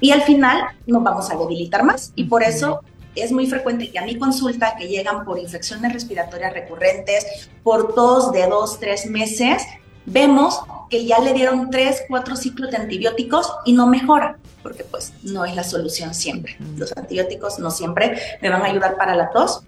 y 0.00 0.12
al 0.12 0.22
final 0.22 0.62
nos 0.86 1.02
vamos 1.02 1.30
a 1.30 1.36
debilitar 1.36 1.82
más. 1.82 2.12
Y 2.14 2.24
por 2.24 2.42
eso 2.42 2.80
es 3.14 3.32
muy 3.32 3.46
frecuente 3.46 3.90
que 3.90 3.98
a 3.98 4.04
mi 4.04 4.18
consulta 4.18 4.76
que 4.78 4.86
llegan 4.86 5.24
por 5.24 5.38
infecciones 5.38 5.92
respiratorias 5.92 6.52
recurrentes, 6.52 7.50
por 7.62 7.94
tos 7.94 8.32
de 8.32 8.46
dos, 8.46 8.78
tres 8.78 9.06
meses, 9.06 9.62
vemos 10.06 10.60
que 10.88 11.04
ya 11.04 11.18
le 11.20 11.32
dieron 11.32 11.70
tres, 11.70 12.02
cuatro 12.08 12.36
ciclos 12.36 12.70
de 12.70 12.76
antibióticos 12.76 13.52
y 13.64 13.72
no 13.72 13.86
mejora, 13.86 14.38
porque 14.62 14.84
pues 14.84 15.12
no 15.22 15.44
es 15.44 15.54
la 15.54 15.64
solución 15.64 16.14
siempre. 16.14 16.56
Los 16.76 16.96
antibióticos 16.96 17.58
no 17.58 17.70
siempre 17.70 18.38
me 18.40 18.50
van 18.50 18.62
a 18.62 18.66
ayudar 18.66 18.96
para 18.96 19.14
la 19.14 19.30
tos 19.30 19.62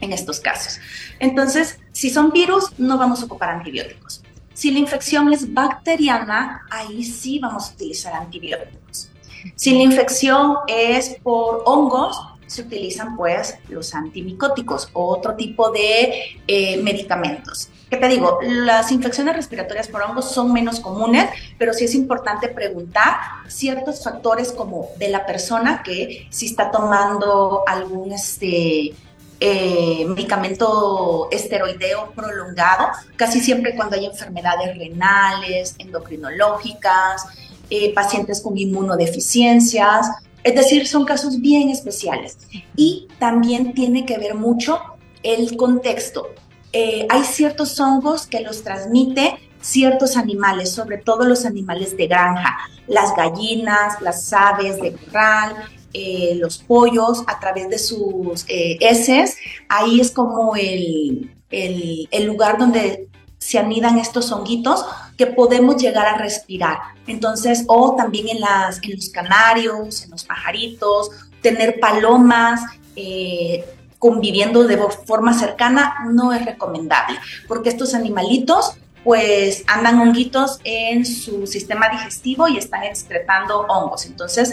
en 0.00 0.12
estos 0.12 0.40
casos. 0.40 0.78
Entonces, 1.18 1.78
si 1.92 2.10
son 2.10 2.30
virus, 2.30 2.78
no 2.78 2.98
vamos 2.98 3.22
a 3.22 3.24
ocupar 3.26 3.50
antibióticos. 3.50 4.22
Si 4.56 4.70
la 4.70 4.78
infección 4.78 5.30
es 5.34 5.52
bacteriana, 5.52 6.62
ahí 6.70 7.04
sí 7.04 7.38
vamos 7.38 7.68
a 7.68 7.74
utilizar 7.74 8.14
antibióticos. 8.14 9.10
Si 9.54 9.72
la 9.72 9.82
infección 9.82 10.56
es 10.66 11.18
por 11.22 11.62
hongos, 11.66 12.18
se 12.46 12.62
utilizan 12.62 13.16
pues 13.16 13.58
los 13.68 13.94
antimicóticos 13.94 14.88
o 14.94 15.08
otro 15.08 15.34
tipo 15.34 15.70
de 15.72 16.40
eh, 16.48 16.80
medicamentos. 16.82 17.68
¿Qué 17.90 17.98
te 17.98 18.08
digo? 18.08 18.38
Las 18.42 18.90
infecciones 18.92 19.36
respiratorias 19.36 19.88
por 19.88 20.00
hongos 20.00 20.32
son 20.32 20.50
menos 20.54 20.80
comunes, 20.80 21.28
pero 21.58 21.74
sí 21.74 21.84
es 21.84 21.94
importante 21.94 22.48
preguntar 22.48 23.18
ciertos 23.48 24.02
factores 24.02 24.52
como 24.52 24.88
de 24.96 25.10
la 25.10 25.26
persona 25.26 25.82
que 25.82 26.28
si 26.30 26.46
está 26.46 26.70
tomando 26.70 27.62
algún 27.66 28.10
este, 28.12 28.94
eh, 29.40 30.04
medicamento 30.08 31.28
esteroideo 31.30 32.12
prolongado, 32.12 32.88
casi 33.16 33.40
siempre 33.40 33.74
cuando 33.74 33.96
hay 33.96 34.06
enfermedades 34.06 34.76
renales, 34.78 35.74
endocrinológicas, 35.78 37.26
eh, 37.68 37.92
pacientes 37.94 38.40
con 38.40 38.56
inmunodeficiencias, 38.56 40.08
es 40.42 40.54
decir, 40.54 40.86
son 40.86 41.04
casos 41.04 41.40
bien 41.40 41.70
especiales. 41.70 42.38
Y 42.76 43.08
también 43.18 43.74
tiene 43.74 44.06
que 44.06 44.16
ver 44.16 44.34
mucho 44.34 44.80
el 45.22 45.56
contexto. 45.56 46.28
Eh, 46.72 47.06
hay 47.10 47.24
ciertos 47.24 47.80
hongos 47.80 48.26
que 48.26 48.40
los 48.40 48.62
transmite 48.62 49.38
ciertos 49.60 50.16
animales, 50.16 50.70
sobre 50.70 50.98
todo 50.98 51.24
los 51.24 51.44
animales 51.44 51.96
de 51.96 52.06
granja, 52.06 52.56
las 52.86 53.14
gallinas, 53.16 54.00
las 54.00 54.32
aves 54.32 54.80
de 54.80 54.92
corral, 54.92 55.56
eh, 55.98 56.34
los 56.34 56.58
pollos 56.58 57.22
a 57.26 57.40
través 57.40 57.70
de 57.70 57.78
sus 57.78 58.44
eh, 58.48 58.76
heces. 58.80 59.38
Ahí 59.66 59.98
es 59.98 60.10
como 60.10 60.54
el, 60.54 61.30
el, 61.50 62.24
lugar 62.26 62.58
donde 62.58 63.08
se 63.38 63.58
anidan 63.58 63.98
estos 63.98 64.30
honguitos 64.30 64.84
que 65.16 65.26
podemos 65.26 65.80
llegar 65.80 66.04
a 66.06 66.18
respirar. 66.18 66.76
Entonces, 67.06 67.64
o 67.66 67.96
también 67.96 68.28
en, 68.28 68.40
las, 68.40 68.78
en 68.82 68.96
los 68.96 69.08
canarios, 69.08 70.04
en 70.04 70.10
los 70.10 70.24
pajaritos, 70.24 71.08
tener 71.40 71.80
palomas, 71.80 72.60
eh, 72.94 73.64
conviviendo 73.98 74.64
de 74.64 74.76
forma 75.06 75.32
cercana 75.32 75.94
no 76.12 76.30
es 76.34 76.44
recomendable, 76.44 77.18
porque 77.48 77.70
estos 77.70 77.94
animalitos 77.94 78.76
pues 79.02 79.62
andan 79.68 80.00
honguitos 80.00 80.58
en 80.64 81.06
su 81.06 81.46
sistema 81.46 81.88
digestivo 81.88 82.48
y 82.48 82.58
están 82.58 82.82
excretando 82.82 83.60
hongos. 83.60 84.04
Entonces, 84.04 84.52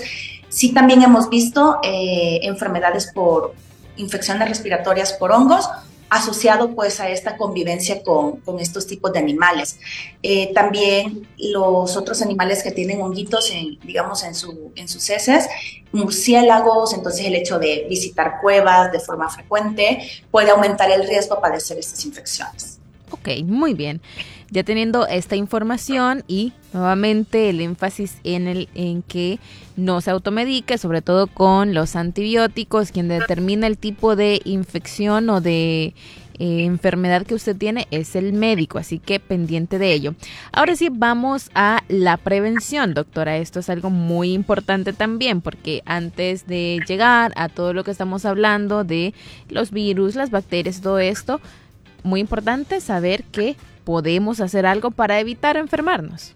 sí 0.54 0.72
también 0.72 1.02
hemos 1.02 1.30
visto 1.30 1.80
eh, 1.84 2.42
enfermedades 2.44 3.08
por 3.08 3.56
infecciones 3.98 4.48
respiratorias 4.48 5.14
por 5.14 5.32
hongos 5.32 5.68
asociado 6.10 6.76
pues 6.76 7.00
a 7.00 7.10
esta 7.10 7.38
convivencia 7.38 8.04
con, 8.04 8.40
estos 8.60 8.86
tipos 8.86 9.12
de 9.12 9.18
animales. 9.18 9.80
Eh, 10.22 10.54
también 10.54 11.28
los 11.40 11.98
otros 11.98 12.22
animales 12.22 12.62
que 12.62 12.72
tienen 12.72 13.02
honguitos, 13.02 13.50
en, 13.50 13.80
digamos, 13.80 14.24
en, 14.24 14.36
su, 14.36 14.72
en 14.76 14.88
sus 14.88 15.10
heces, 15.10 15.48
murciélagos, 15.92 16.94
entonces 16.94 17.26
el 17.26 17.34
hecho 17.34 17.58
de 17.58 17.88
visitar 17.90 18.40
cuevas 18.42 18.92
de 18.92 19.00
forma 19.00 19.28
frecuente 19.28 20.08
puede 20.30 20.52
aumentar 20.52 20.92
el 20.92 21.08
riesgo 21.08 21.36
a 21.36 21.42
padecer 21.42 21.80
estas 21.80 22.06
infecciones. 22.06 22.80
Ok, 23.14 23.30
muy 23.46 23.76
bien. 23.76 24.02
Ya 24.50 24.64
teniendo 24.64 25.06
esta 25.06 25.36
información 25.36 26.24
y 26.28 26.52
nuevamente 26.74 27.52
el 27.52 27.62
énfasis 27.62 28.18
en 28.24 28.48
el 28.48 28.70
en 28.74 29.04
que 29.04 29.40
no 29.76 30.02
se 30.02 30.10
automedique, 30.10 30.80
sobre 30.80 31.04
todo 31.04 31.28
con 31.28 31.76
los 31.76 31.96
antibióticos, 31.96 32.92
quien 32.92 33.10
determina 33.10 33.68
el 33.68 33.78
tipo 33.78 34.16
de 34.16 34.42
infección 34.46 35.30
o 35.30 35.42
de 35.42 35.94
eh, 36.40 36.66
enfermedad 36.66 37.24
que 37.28 37.36
usted 37.36 37.56
tiene 37.56 37.88
es 37.92 38.16
el 38.16 38.34
médico, 38.34 38.80
así 38.80 38.98
que 38.98 39.20
pendiente 39.20 39.78
de 39.78 39.94
ello. 39.94 40.16
Ahora 40.52 40.76
sí, 40.76 40.90
vamos 40.92 41.52
a 41.54 41.84
la 41.88 42.18
prevención, 42.18 42.96
doctora. 42.96 43.38
Esto 43.38 43.60
es 43.60 43.70
algo 43.70 43.92
muy 43.92 44.34
importante 44.34 44.94
también, 44.94 45.42
porque 45.42 45.84
antes 45.86 46.48
de 46.48 46.80
llegar 46.88 47.32
a 47.36 47.50
todo 47.50 47.74
lo 47.74 47.84
que 47.84 47.92
estamos 47.92 48.26
hablando 48.26 48.84
de 48.84 49.14
los 49.50 49.70
virus, 49.70 50.16
las 50.16 50.32
bacterias, 50.32 50.82
todo 50.82 50.98
esto, 50.98 51.40
muy 52.04 52.20
importante 52.20 52.82
saber 52.82 53.24
que 53.24 53.56
podemos 53.84 54.40
hacer 54.40 54.66
algo 54.66 54.92
para 54.92 55.20
evitar 55.20 55.58
enfermarnos. 55.58 56.34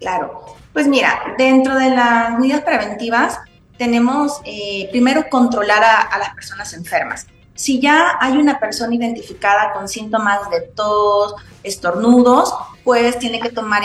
Claro, 0.00 0.44
pues 0.72 0.86
mira, 0.86 1.34
dentro 1.38 1.76
de 1.76 1.90
las 1.90 2.38
medidas 2.38 2.62
preventivas 2.62 3.38
tenemos 3.78 4.40
eh, 4.44 4.88
primero 4.90 5.28
controlar 5.28 5.82
a, 5.82 6.18
las 6.18 6.34
personas 6.34 6.72
enfermas. 6.74 7.26
Si 7.54 7.80
ya 7.80 8.18
hay 8.20 8.36
una 8.36 8.58
persona 8.58 8.94
identificada 8.94 9.72
con 9.72 9.88
síntomas 9.88 10.50
de 10.50 10.60
tos, 10.60 11.34
estornudos, 11.62 12.52
pues 12.82 13.18
tiene 13.18 13.40
que 13.40 13.48
tomar 13.48 13.82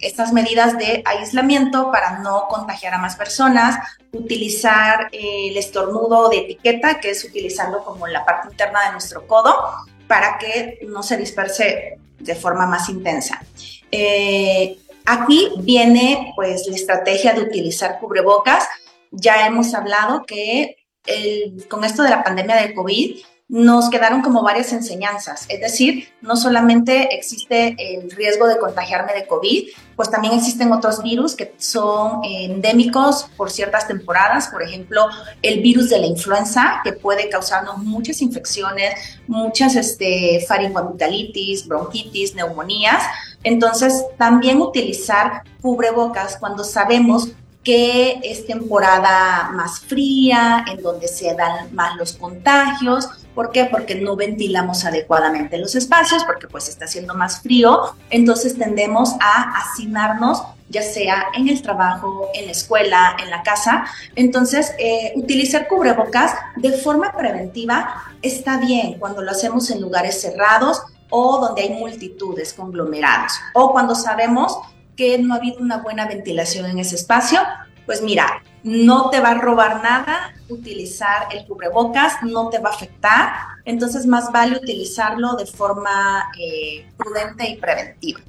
estas 0.00 0.32
medidas 0.32 0.76
de 0.78 1.02
aislamiento 1.04 1.90
para 1.90 2.18
no 2.18 2.46
contagiar 2.48 2.94
a 2.94 2.98
más 2.98 3.16
personas, 3.16 3.76
utilizar 4.12 5.08
el 5.10 5.56
estornudo 5.56 6.28
de 6.28 6.38
etiqueta, 6.38 7.00
que 7.00 7.10
es 7.10 7.24
utilizando 7.24 7.82
como 7.82 8.06
la 8.06 8.24
parte 8.24 8.48
interna 8.50 8.84
de 8.86 8.92
nuestro 8.92 9.26
codo, 9.26 9.54
para 10.08 10.38
que 10.38 10.80
no 10.88 11.02
se 11.02 11.16
disperse 11.16 11.98
de 12.18 12.34
forma 12.34 12.66
más 12.66 12.88
intensa. 12.88 13.40
Eh, 13.92 14.76
aquí 15.06 15.50
viene 15.58 16.32
pues 16.34 16.66
la 16.66 16.74
estrategia 16.74 17.32
de 17.32 17.42
utilizar 17.42 18.00
cubrebocas. 18.00 18.66
Ya 19.12 19.46
hemos 19.46 19.74
hablado 19.74 20.24
que 20.26 20.76
con 21.68 21.84
esto 21.84 22.02
de 22.02 22.10
la 22.10 22.22
pandemia 22.22 22.56
de 22.56 22.74
COVID, 22.74 23.20
nos 23.48 23.88
quedaron 23.88 24.20
como 24.20 24.42
varias 24.42 24.72
enseñanzas. 24.74 25.46
Es 25.48 25.60
decir, 25.60 26.10
no 26.20 26.36
solamente 26.36 27.14
existe 27.16 27.76
el 27.78 28.10
riesgo 28.10 28.46
de 28.46 28.58
contagiarme 28.58 29.14
de 29.14 29.26
COVID, 29.26 29.68
pues 29.96 30.10
también 30.10 30.34
existen 30.34 30.70
otros 30.70 31.02
virus 31.02 31.34
que 31.34 31.54
son 31.56 32.20
endémicos 32.24 33.30
por 33.38 33.50
ciertas 33.50 33.88
temporadas. 33.88 34.48
Por 34.48 34.62
ejemplo, 34.62 35.06
el 35.40 35.62
virus 35.62 35.88
de 35.88 35.98
la 35.98 36.06
influenza, 36.06 36.80
que 36.84 36.92
puede 36.92 37.30
causarnos 37.30 37.78
muchas 37.78 38.20
infecciones, 38.20 39.18
muchas 39.26 39.76
este, 39.76 40.44
bronquitis, 41.66 42.34
neumonías. 42.34 43.02
Entonces, 43.44 44.04
también 44.18 44.60
utilizar 44.60 45.42
cubrebocas 45.62 46.36
cuando 46.36 46.64
sabemos 46.64 47.30
que 47.68 48.18
es 48.22 48.46
temporada 48.46 49.50
más 49.52 49.80
fría, 49.80 50.64
en 50.72 50.82
donde 50.82 51.06
se 51.06 51.34
dan 51.34 51.74
más 51.74 51.96
los 51.96 52.14
contagios. 52.14 53.10
¿Por 53.34 53.52
qué? 53.52 53.66
Porque 53.66 53.94
no 53.94 54.16
ventilamos 54.16 54.86
adecuadamente 54.86 55.58
los 55.58 55.74
espacios, 55.74 56.24
porque 56.24 56.48
pues 56.48 56.70
está 56.70 56.86
haciendo 56.86 57.14
más 57.14 57.42
frío, 57.42 57.94
entonces 58.08 58.56
tendemos 58.56 59.12
a 59.20 59.58
hacinarnos 59.58 60.42
ya 60.70 60.80
sea 60.80 61.26
en 61.34 61.50
el 61.50 61.60
trabajo, 61.60 62.30
en 62.32 62.46
la 62.46 62.52
escuela, 62.52 63.16
en 63.22 63.28
la 63.28 63.42
casa. 63.42 63.84
Entonces, 64.16 64.72
eh, 64.78 65.12
utilizar 65.16 65.68
cubrebocas 65.68 66.32
de 66.56 66.72
forma 66.72 67.12
preventiva 67.12 68.02
está 68.22 68.56
bien 68.56 68.98
cuando 68.98 69.20
lo 69.20 69.30
hacemos 69.30 69.70
en 69.70 69.82
lugares 69.82 70.22
cerrados 70.22 70.80
o 71.10 71.38
donde 71.38 71.62
hay 71.62 71.70
multitudes, 71.74 72.54
conglomerados, 72.54 73.32
o 73.52 73.72
cuando 73.72 73.94
sabemos 73.94 74.58
que 74.98 75.16
no 75.16 75.32
ha 75.32 75.36
habido 75.36 75.60
una 75.60 75.78
buena 75.78 76.08
ventilación 76.08 76.66
en 76.66 76.80
ese 76.80 76.96
espacio, 76.96 77.38
pues 77.86 78.02
mira, 78.02 78.42
no 78.64 79.10
te 79.10 79.20
va 79.20 79.30
a 79.30 79.34
robar 79.34 79.80
nada 79.80 80.34
utilizar 80.48 81.28
el 81.30 81.46
cubrebocas, 81.46 82.14
no 82.22 82.48
te 82.48 82.58
va 82.58 82.70
a 82.70 82.72
afectar, 82.74 83.30
entonces 83.64 84.06
más 84.06 84.32
vale 84.32 84.56
utilizarlo 84.56 85.36
de 85.36 85.46
forma 85.46 86.28
eh, 86.36 86.90
prudente 86.96 87.48
y 87.48 87.56
preventiva. 87.56 88.20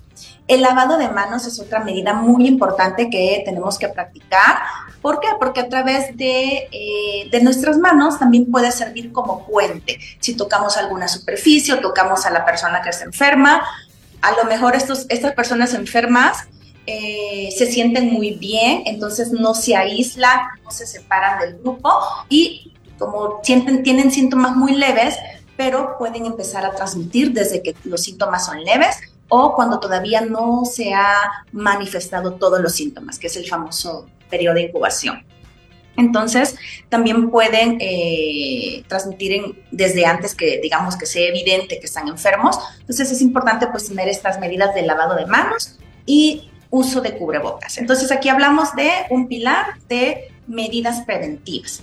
El 0.48 0.62
lavado 0.62 0.98
de 0.98 1.10
manos 1.10 1.48
es 1.48 1.60
otra 1.60 1.80
medida 1.80 2.14
muy 2.14 2.48
importante 2.48 3.10
que 3.10 3.42
tenemos 3.46 3.80
que 3.80 3.90
practicar. 3.90 4.60
¿Por 5.02 5.20
qué? 5.20 5.28
Porque 5.40 5.62
a 5.62 5.70
través 5.70 6.16
de, 6.18 6.68
eh, 6.72 7.30
de, 7.32 7.42
nuestras 7.42 7.78
manos 7.78 8.20
también 8.20 8.52
puede 8.52 8.72
servir 8.72 9.12
como 9.12 9.46
puente. 9.48 10.00
Si 10.20 10.36
tocamos 10.36 10.78
alguna 10.78 11.08
superficie 11.08 11.74
o 11.74 11.80
tocamos 11.80 12.26
a 12.26 12.32
la 12.32 12.46
persona 12.46 12.82
que 12.82 12.90
está 12.90 13.06
enferma, 13.06 13.64
a 14.22 14.32
lo 14.34 14.46
mejor 14.46 14.76
estos, 14.76 15.06
estas 15.10 15.34
personas 15.34 15.74
enfermas 15.74 16.48
eh, 16.92 17.52
se 17.52 17.68
sienten 17.68 18.12
muy 18.12 18.32
bien, 18.32 18.82
entonces 18.86 19.32
no 19.32 19.54
se 19.54 19.76
aíslan, 19.76 20.40
no 20.64 20.72
se 20.72 20.88
separan 20.88 21.40
del 21.40 21.60
grupo 21.60 21.92
y 22.30 22.74
como 22.98 23.42
sienten, 23.44 23.84
tienen 23.84 24.12
síntomas 24.12 24.56
muy 24.56 24.74
leves, 24.74 25.16
pero 25.56 25.98
pueden 26.00 26.26
empezar 26.26 26.66
a 26.66 26.72
transmitir 26.72 27.32
desde 27.32 27.62
que 27.62 27.76
los 27.84 28.02
síntomas 28.02 28.48
son 28.48 28.64
leves 28.64 28.98
o 29.28 29.54
cuando 29.54 29.80
todavía 29.80 30.22
no 30.22 30.66
se 30.66 30.96
ha 30.96 31.46
manifestado 31.52 32.34
todos 32.34 32.60
los 32.60 32.74
síntomas, 32.74 33.20
que 33.20 33.28
es 33.28 33.36
el 33.38 33.48
famoso 33.48 34.08
periodo 34.28 34.56
de 34.56 34.64
incubación. 34.64 35.24
Entonces, 35.96 36.56
también 36.90 37.30
pueden 37.30 37.78
eh, 37.80 38.84
transmitir 38.88 39.64
desde 39.70 40.08
antes 40.08 40.34
que, 40.34 40.60
digamos, 40.60 40.96
que 40.96 41.06
sea 41.06 41.28
evidente 41.28 41.80
que 41.80 41.86
están 41.86 42.08
enfermos. 42.08 42.58
Entonces, 42.80 43.12
es 43.12 43.22
importante 43.22 43.68
pues 43.68 43.90
tener 43.90 44.08
estas 44.08 44.40
medidas 44.40 44.74
de 44.74 44.82
lavado 44.82 45.16
de 45.16 45.28
manos 45.28 45.78
y 46.08 46.50
uso 46.70 47.02
de 47.02 47.18
cubrebocas. 47.18 47.78
Entonces 47.78 48.12
aquí 48.12 48.30
hablamos 48.30 48.76
de 48.76 48.90
un 49.10 49.28
pilar 49.28 49.80
de 49.88 50.32
medidas 50.48 51.02
preventivas. 51.02 51.82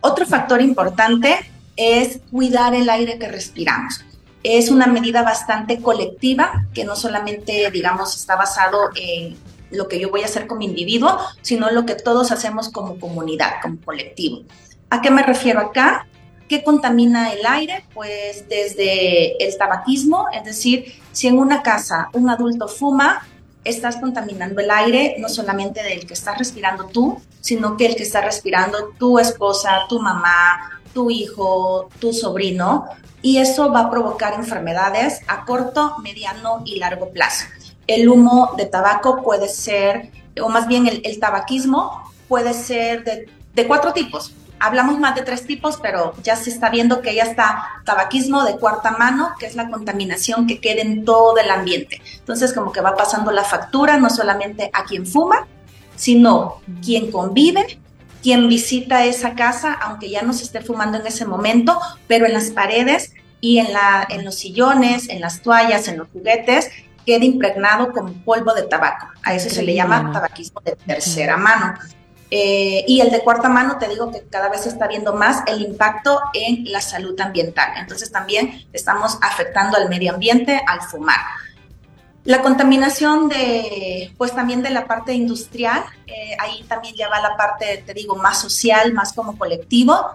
Otro 0.00 0.26
factor 0.26 0.60
importante 0.60 1.38
es 1.76 2.20
cuidar 2.30 2.74
el 2.74 2.90
aire 2.90 3.18
que 3.18 3.28
respiramos. 3.28 4.04
Es 4.42 4.70
una 4.70 4.86
medida 4.86 5.22
bastante 5.22 5.80
colectiva 5.80 6.66
que 6.74 6.84
no 6.84 6.96
solamente, 6.96 7.70
digamos, 7.70 8.16
está 8.16 8.36
basado 8.36 8.90
en 8.96 9.36
lo 9.70 9.88
que 9.88 9.98
yo 9.98 10.10
voy 10.10 10.22
a 10.22 10.26
hacer 10.26 10.46
como 10.46 10.62
individuo, 10.62 11.18
sino 11.40 11.70
lo 11.70 11.86
que 11.86 11.94
todos 11.94 12.32
hacemos 12.32 12.68
como 12.68 12.98
comunidad, 12.98 13.54
como 13.62 13.78
colectivo. 13.80 14.42
¿A 14.90 15.00
qué 15.00 15.10
me 15.10 15.22
refiero 15.22 15.60
acá? 15.60 16.06
¿Qué 16.48 16.62
contamina 16.62 17.32
el 17.32 17.46
aire? 17.46 17.84
Pues 17.94 18.46
desde 18.48 19.42
el 19.42 19.56
tabaquismo, 19.56 20.26
es 20.34 20.44
decir, 20.44 21.00
si 21.12 21.28
en 21.28 21.38
una 21.38 21.62
casa 21.62 22.08
un 22.12 22.28
adulto 22.28 22.68
fuma, 22.68 23.26
estás 23.64 23.96
contaminando 23.96 24.60
el 24.60 24.70
aire, 24.70 25.16
no 25.18 25.28
solamente 25.28 25.82
del 25.82 26.06
que 26.06 26.14
estás 26.14 26.38
respirando 26.38 26.86
tú, 26.86 27.20
sino 27.40 27.76
que 27.76 27.86
el 27.86 27.96
que 27.96 28.02
está 28.02 28.20
respirando 28.20 28.90
tu 28.98 29.18
esposa, 29.18 29.82
tu 29.88 30.00
mamá, 30.00 30.80
tu 30.92 31.10
hijo, 31.10 31.88
tu 31.98 32.12
sobrino, 32.12 32.86
y 33.22 33.38
eso 33.38 33.70
va 33.72 33.80
a 33.80 33.90
provocar 33.90 34.34
enfermedades 34.34 35.20
a 35.28 35.44
corto, 35.44 35.96
mediano 36.02 36.62
y 36.64 36.76
largo 36.78 37.10
plazo. 37.10 37.46
El 37.86 38.08
humo 38.08 38.52
de 38.56 38.66
tabaco 38.66 39.22
puede 39.22 39.48
ser, 39.48 40.10
o 40.40 40.48
más 40.48 40.66
bien 40.66 40.86
el, 40.86 41.20
tabaquismo 41.20 42.10
puede 42.28 42.54
ser 42.54 43.04
de, 43.04 43.28
de 43.54 43.66
cuatro 43.66 43.92
tipos 43.92 44.32
hablamos 44.62 44.98
más 45.00 45.16
de 45.16 45.22
tres 45.22 45.44
tipos, 45.44 45.78
pero 45.82 46.14
ya 46.22 46.36
se 46.36 46.48
está 46.48 46.70
viendo 46.70 47.02
que 47.02 47.14
ya 47.14 47.24
está 47.24 47.64
tabaquismo 47.84 48.44
de 48.44 48.56
cuarta 48.56 48.92
mano, 48.92 49.32
que 49.38 49.46
es 49.46 49.56
la 49.56 49.68
contaminación 49.68 50.46
que 50.46 50.60
queda 50.60 50.82
en 50.82 51.04
todo 51.04 51.36
el 51.38 51.50
ambiente. 51.50 52.00
Entonces, 52.18 52.52
como 52.52 52.70
que 52.70 52.80
va 52.80 52.94
pasando 52.94 53.32
la 53.32 53.42
factura 53.42 53.98
no 53.98 54.08
solamente 54.08 54.70
a 54.72 54.84
quien 54.84 55.04
fuma, 55.04 55.48
sino 55.96 56.62
quien 56.84 57.10
convive, 57.10 57.80
quien 58.22 58.48
visita 58.48 59.04
esa 59.04 59.34
casa, 59.34 59.72
aunque 59.72 60.08
ya 60.08 60.22
no 60.22 60.32
se 60.32 60.44
esté 60.44 60.60
fumando 60.60 60.96
en 60.96 61.06
ese 61.08 61.24
momento, 61.24 61.80
pero 62.06 62.24
en 62.24 62.32
las 62.32 62.50
paredes 62.50 63.14
y 63.40 63.58
en, 63.58 63.72
la, 63.72 64.06
en 64.08 64.24
los 64.24 64.36
sillones, 64.36 65.08
en 65.08 65.20
las 65.20 65.42
toallas, 65.42 65.88
en 65.88 65.98
los 65.98 66.08
juguetes, 66.12 66.70
queda 67.04 67.24
impregnado 67.24 67.90
con 67.92 68.14
polvo 68.22 68.54
de 68.54 68.62
tabaco. 68.62 69.08
A 69.24 69.34
eso 69.34 69.50
se 69.50 69.64
le 69.64 69.74
llama 69.74 70.12
tabaquismo 70.12 70.60
de 70.64 70.76
tercera 70.76 71.36
mano. 71.36 71.74
Eh, 72.34 72.86
y 72.88 73.02
el 73.02 73.10
de 73.10 73.20
cuarta 73.20 73.50
mano, 73.50 73.76
te 73.76 73.86
digo 73.88 74.10
que 74.10 74.22
cada 74.22 74.48
vez 74.48 74.62
se 74.62 74.70
está 74.70 74.88
viendo 74.88 75.12
más 75.12 75.42
el 75.46 75.60
impacto 75.60 76.18
en 76.32 76.64
la 76.72 76.80
salud 76.80 77.20
ambiental. 77.20 77.74
Entonces 77.76 78.10
también 78.10 78.64
estamos 78.72 79.18
afectando 79.20 79.76
al 79.76 79.90
medio 79.90 80.14
ambiente 80.14 80.62
al 80.66 80.80
fumar. 80.80 81.20
La 82.24 82.40
contaminación 82.40 83.28
de, 83.28 84.14
pues 84.16 84.34
también 84.34 84.62
de 84.62 84.70
la 84.70 84.86
parte 84.86 85.12
industrial, 85.12 85.84
eh, 86.06 86.34
ahí 86.38 86.64
también 86.68 86.94
ya 86.94 87.10
va 87.10 87.20
la 87.20 87.36
parte, 87.36 87.82
te 87.84 87.92
digo, 87.92 88.16
más 88.16 88.40
social, 88.40 88.94
más 88.94 89.12
como 89.12 89.36
colectivo. 89.36 90.12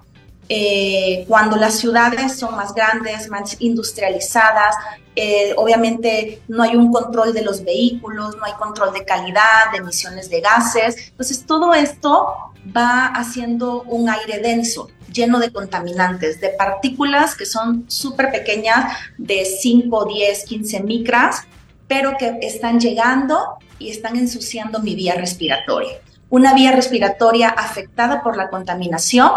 Eh, 0.50 1.26
cuando 1.28 1.58
las 1.58 1.78
ciudades 1.78 2.38
son 2.38 2.56
más 2.56 2.74
grandes, 2.74 3.30
más 3.30 3.58
industrializadas, 3.60 4.76
eh, 5.16 5.54
obviamente 5.58 6.42
no 6.48 6.64
hay 6.64 6.76
un 6.76 6.92
control 6.92 7.34
de 7.34 7.42
los 7.42 7.66
vehículos, 7.66 8.38
no 8.38 8.46
hay 8.46 8.54
control 8.54 8.94
de 8.94 9.04
calidad, 9.04 9.72
de 9.72 9.80
emisiones 9.80 10.30
de 10.30 10.40
gases. 10.42 11.10
Entonces 11.10 11.46
todo 11.46 11.74
esto 11.74 12.28
va 12.76 13.08
haciendo 13.08 13.84
un 13.84 14.10
aire 14.10 14.40
denso, 14.40 14.90
lleno 15.12 15.40
de 15.40 15.52
contaminantes, 15.52 16.40
de 16.40 16.50
partículas 16.50 17.36
que 17.36 17.46
son 17.46 17.86
súper 17.90 18.32
pequeñas, 18.32 18.94
de 19.18 19.44
5, 19.44 20.06
10, 20.06 20.46
15 20.46 20.84
micras, 20.84 21.44
pero 21.88 22.16
que 22.18 22.38
están 22.42 22.80
llegando 22.80 23.58
y 23.80 23.90
están 23.90 24.16
ensuciando 24.16 24.80
mi 24.80 24.96
vía 24.96 25.16
respiratoria 25.16 26.00
una 26.30 26.54
vía 26.54 26.72
respiratoria 26.72 27.50
afectada 27.50 28.22
por 28.22 28.36
la 28.36 28.50
contaminación 28.50 29.32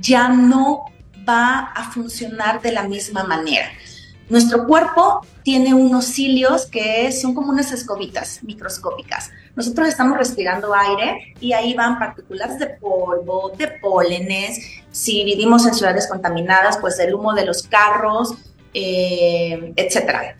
ya 0.00 0.28
no 0.28 0.84
va 1.28 1.72
a 1.74 1.90
funcionar 1.90 2.60
de 2.60 2.72
la 2.72 2.82
misma 2.84 3.24
manera. 3.24 3.66
Nuestro 4.28 4.66
cuerpo 4.66 5.20
tiene 5.42 5.74
unos 5.74 6.06
cilios 6.06 6.66
que 6.66 7.12
son 7.12 7.34
como 7.34 7.50
unas 7.50 7.72
escobitas 7.72 8.42
microscópicas. 8.42 9.30
Nosotros 9.54 9.88
estamos 9.88 10.16
respirando 10.16 10.74
aire 10.74 11.34
y 11.40 11.52
ahí 11.52 11.74
van 11.74 11.98
partículas 11.98 12.58
de 12.58 12.68
polvo, 12.68 13.52
de 13.56 13.68
pólenes. 13.68 14.58
Si 14.90 15.24
vivimos 15.24 15.66
en 15.66 15.74
ciudades 15.74 16.06
contaminadas, 16.08 16.78
pues 16.78 16.98
el 16.98 17.14
humo 17.14 17.34
de 17.34 17.44
los 17.44 17.64
carros, 17.64 18.34
eh, 18.72 19.72
etcétera 19.76 20.36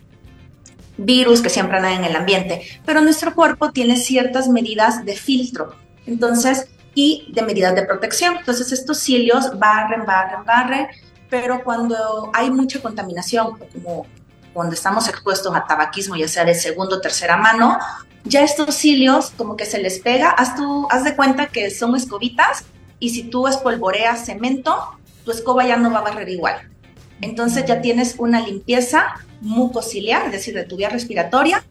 virus 0.97 1.41
que 1.41 1.49
siempre 1.49 1.75
andan 1.75 1.93
en 1.93 2.03
el 2.05 2.15
ambiente, 2.15 2.61
pero 2.85 3.01
nuestro 3.01 3.35
cuerpo 3.35 3.71
tiene 3.71 3.97
ciertas 3.97 4.47
medidas 4.47 5.03
de 5.03 5.13
filtro. 5.13 5.75
Entonces, 6.05 6.67
y 6.95 7.27
de 7.33 7.43
medidas 7.43 7.75
de 7.75 7.83
protección. 7.83 8.37
Entonces, 8.37 8.71
estos 8.71 8.97
cilios 8.99 9.59
barren, 9.59 10.05
barren, 10.05 10.43
barren, 10.45 10.87
pero 11.29 11.63
cuando 11.63 12.31
hay 12.33 12.49
mucha 12.49 12.81
contaminación, 12.81 13.57
como 13.57 14.07
cuando 14.53 14.73
estamos 14.73 15.07
expuestos 15.09 15.53
a 15.53 15.65
tabaquismo, 15.65 16.15
ya 16.15 16.29
sea 16.29 16.45
de 16.45 16.55
segunda 16.55 16.95
o 16.95 17.01
tercera 17.01 17.35
mano, 17.35 17.77
ya 18.23 18.41
estos 18.41 18.73
cilios 18.73 19.31
como 19.37 19.57
que 19.57 19.65
se 19.65 19.79
les 19.79 19.99
pega, 19.99 20.29
haz, 20.29 20.55
tú, 20.55 20.87
haz 20.89 21.03
de 21.03 21.15
cuenta 21.15 21.47
que 21.47 21.69
son 21.69 21.95
escobitas 21.95 22.63
y 22.99 23.09
si 23.09 23.23
tú 23.23 23.47
espolvoreas 23.47 24.25
cemento, 24.25 24.97
tu 25.25 25.31
escoba 25.31 25.65
ya 25.67 25.75
no 25.75 25.91
va 25.91 25.99
a 25.99 26.03
barrer 26.03 26.29
igual. 26.29 26.71
Entonces 27.19 27.65
ya 27.65 27.81
tienes 27.81 28.15
una 28.17 28.39
limpieza 28.39 29.15
mucociliar, 29.41 30.27
es 30.27 30.31
decir, 30.31 30.55
de 30.55 30.63
tu 30.63 30.77
vía 30.77 30.89
respiratoria, 30.89 31.63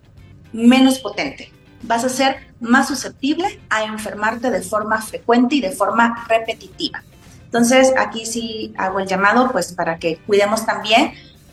menos 0.52 0.98
potente 0.98 1.50
vas 1.86 2.04
a 2.04 2.08
ser 2.08 2.36
más 2.64 2.88
susceptible 2.88 3.60
a 3.70 3.84
enfermarte 3.84 4.50
de 4.50 4.62
forma 4.62 5.00
frecuente 5.00 5.56
y 5.56 5.60
de 5.60 5.70
forma 5.70 6.26
repetitiva. 6.28 7.02
Entonces, 7.44 7.92
aquí 7.96 8.26
sí 8.26 8.74
hago 8.76 8.98
el 8.98 9.06
llamado, 9.06 9.52
pues, 9.52 9.72
para 9.72 9.98
que 9.98 10.16
cuidemos 10.26 10.66
también 10.66 11.12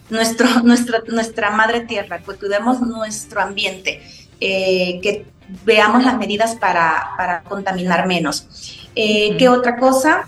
nuestro, 0.10 0.47
nuestra 1.08 1.52
madre 1.52 1.82
tierra, 1.82 2.19
que 2.19 2.36
cuidemos 2.36 2.82
nuestro 2.82 3.41
ambiente, 3.41 4.02
eh, 4.39 5.00
que 5.02 5.26
veamos 5.63 6.04
las 6.04 6.17
medidas 6.17 6.56
para, 6.56 7.43
contaminar 7.47 8.08
menos. 8.08 8.47
Eh, 8.95 9.36
¿Qué 9.38 9.50
otra 9.50 9.78
cosa? 9.78 10.28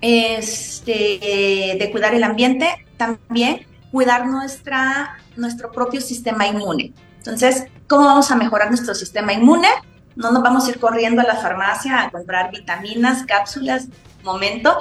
Este, 0.00 1.76
de 1.78 1.88
cuidar 1.92 2.14
el 2.14 2.24
ambiente, 2.24 2.68
también 2.96 3.66
cuidar 3.90 4.26
nuestra, 4.26 5.18
nuestro 5.36 5.70
propio 5.70 6.00
sistema 6.00 6.48
inmune. 6.48 6.92
Entonces, 7.24 7.64
¿cómo 7.88 8.04
vamos 8.04 8.30
a 8.30 8.36
mejorar 8.36 8.68
nuestro 8.68 8.94
sistema 8.94 9.32
inmune? 9.32 9.68
No 10.14 10.30
nos 10.30 10.42
vamos 10.42 10.66
a 10.66 10.70
ir 10.70 10.78
corriendo 10.78 11.22
a 11.22 11.24
la 11.24 11.36
farmacia 11.36 12.02
a 12.02 12.10
comprar 12.10 12.50
vitaminas, 12.50 13.24
cápsulas, 13.24 13.86
momento. 14.22 14.76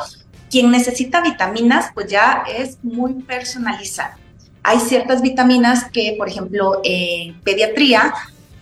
Quien 0.52 0.70
necesita 0.70 1.22
vitaminas, 1.22 1.92
pues 1.94 2.08
ya 2.08 2.44
es 2.46 2.78
muy 2.84 3.14
personalizado. 3.24 4.18
Hay 4.62 4.80
ciertas 4.82 5.22
vitaminas 5.22 5.86
que, 5.86 6.16
por 6.18 6.28
ejemplo, 6.28 6.82
en 6.84 7.40
pediatría, 7.42 8.14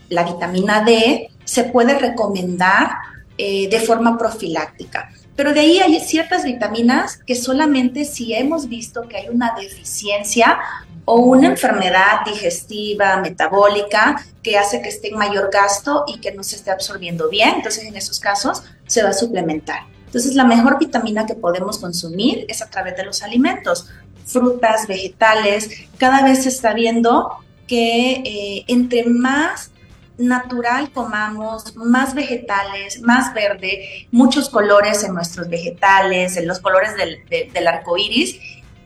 la 0.10 0.24
vitamina 0.26 0.84
D 0.84 1.32
se 1.44 1.63
puede 1.63 1.98
recomendar 1.98 2.91
eh, 3.39 3.67
de 3.67 3.80
forma 3.80 4.15
profiláctica. 4.15 5.10
Pero 5.36 5.54
de 5.54 5.62
ahí 5.62 5.80
hay 5.80 6.00
ciertas 6.02 6.44
vitaminas 6.44 7.17
que 7.26 7.34
solamente 7.34 8.06
si 8.06 8.36
hemos 8.36 8.70
visto 8.70 9.08
que 9.08 9.17
hay 9.17 9.30
una 9.30 9.56
deficiencia 9.60 10.60
o 11.06 11.16
una 11.18 11.48
enfermedad 11.48 12.26
digestiva, 12.26 13.18
metabólica, 13.18 14.24
que 14.44 14.58
hace 14.58 14.82
que 14.82 14.90
esté 14.90 15.10
en 15.10 15.18
mayor 15.18 15.50
gasto 15.52 16.06
y 16.08 16.20
que 16.20 16.32
no 16.32 16.44
se 16.44 16.56
esté 16.56 16.72
absorbiendo 16.72 17.30
bien. 17.30 17.56
Entonces, 17.58 17.86
en 17.86 17.96
esos 17.96 18.20
casos, 18.20 18.64
se 18.88 19.04
va 19.04 19.10
a 19.10 19.14
suplementar. 19.14 19.82
Entonces, 20.06 20.36
la 20.36 20.44
mejor 20.44 20.78
vitamina 20.78 21.26
que 21.26 21.36
podemos 21.36 21.78
consumir 21.78 22.46
es 22.50 22.62
a 22.62 22.70
través 22.70 22.98
de 22.98 23.06
los 23.06 23.24
alimentos, 23.24 23.88
frutas, 24.26 24.88
vegetales. 24.88 25.70
Cada 25.98 26.24
vez 26.24 26.44
se 26.44 26.50
está 26.50 26.74
viendo 26.74 27.38
que 27.68 28.12
eh, 28.26 28.66
entre 28.68 29.06
más 29.06 29.72
natural 30.18 30.92
comamos, 30.92 31.76
más 31.76 32.14
vegetales, 32.14 33.02
más 33.02 33.34
verde, 33.34 34.08
muchos 34.12 34.50
colores 34.50 35.04
en 35.04 35.14
nuestros 35.14 35.50
vegetales, 35.50 36.38
en 36.38 36.48
los 36.48 36.60
colores 36.60 36.96
del, 36.96 37.20
del 37.52 37.68
arco 37.68 37.98
iris, 37.98 38.38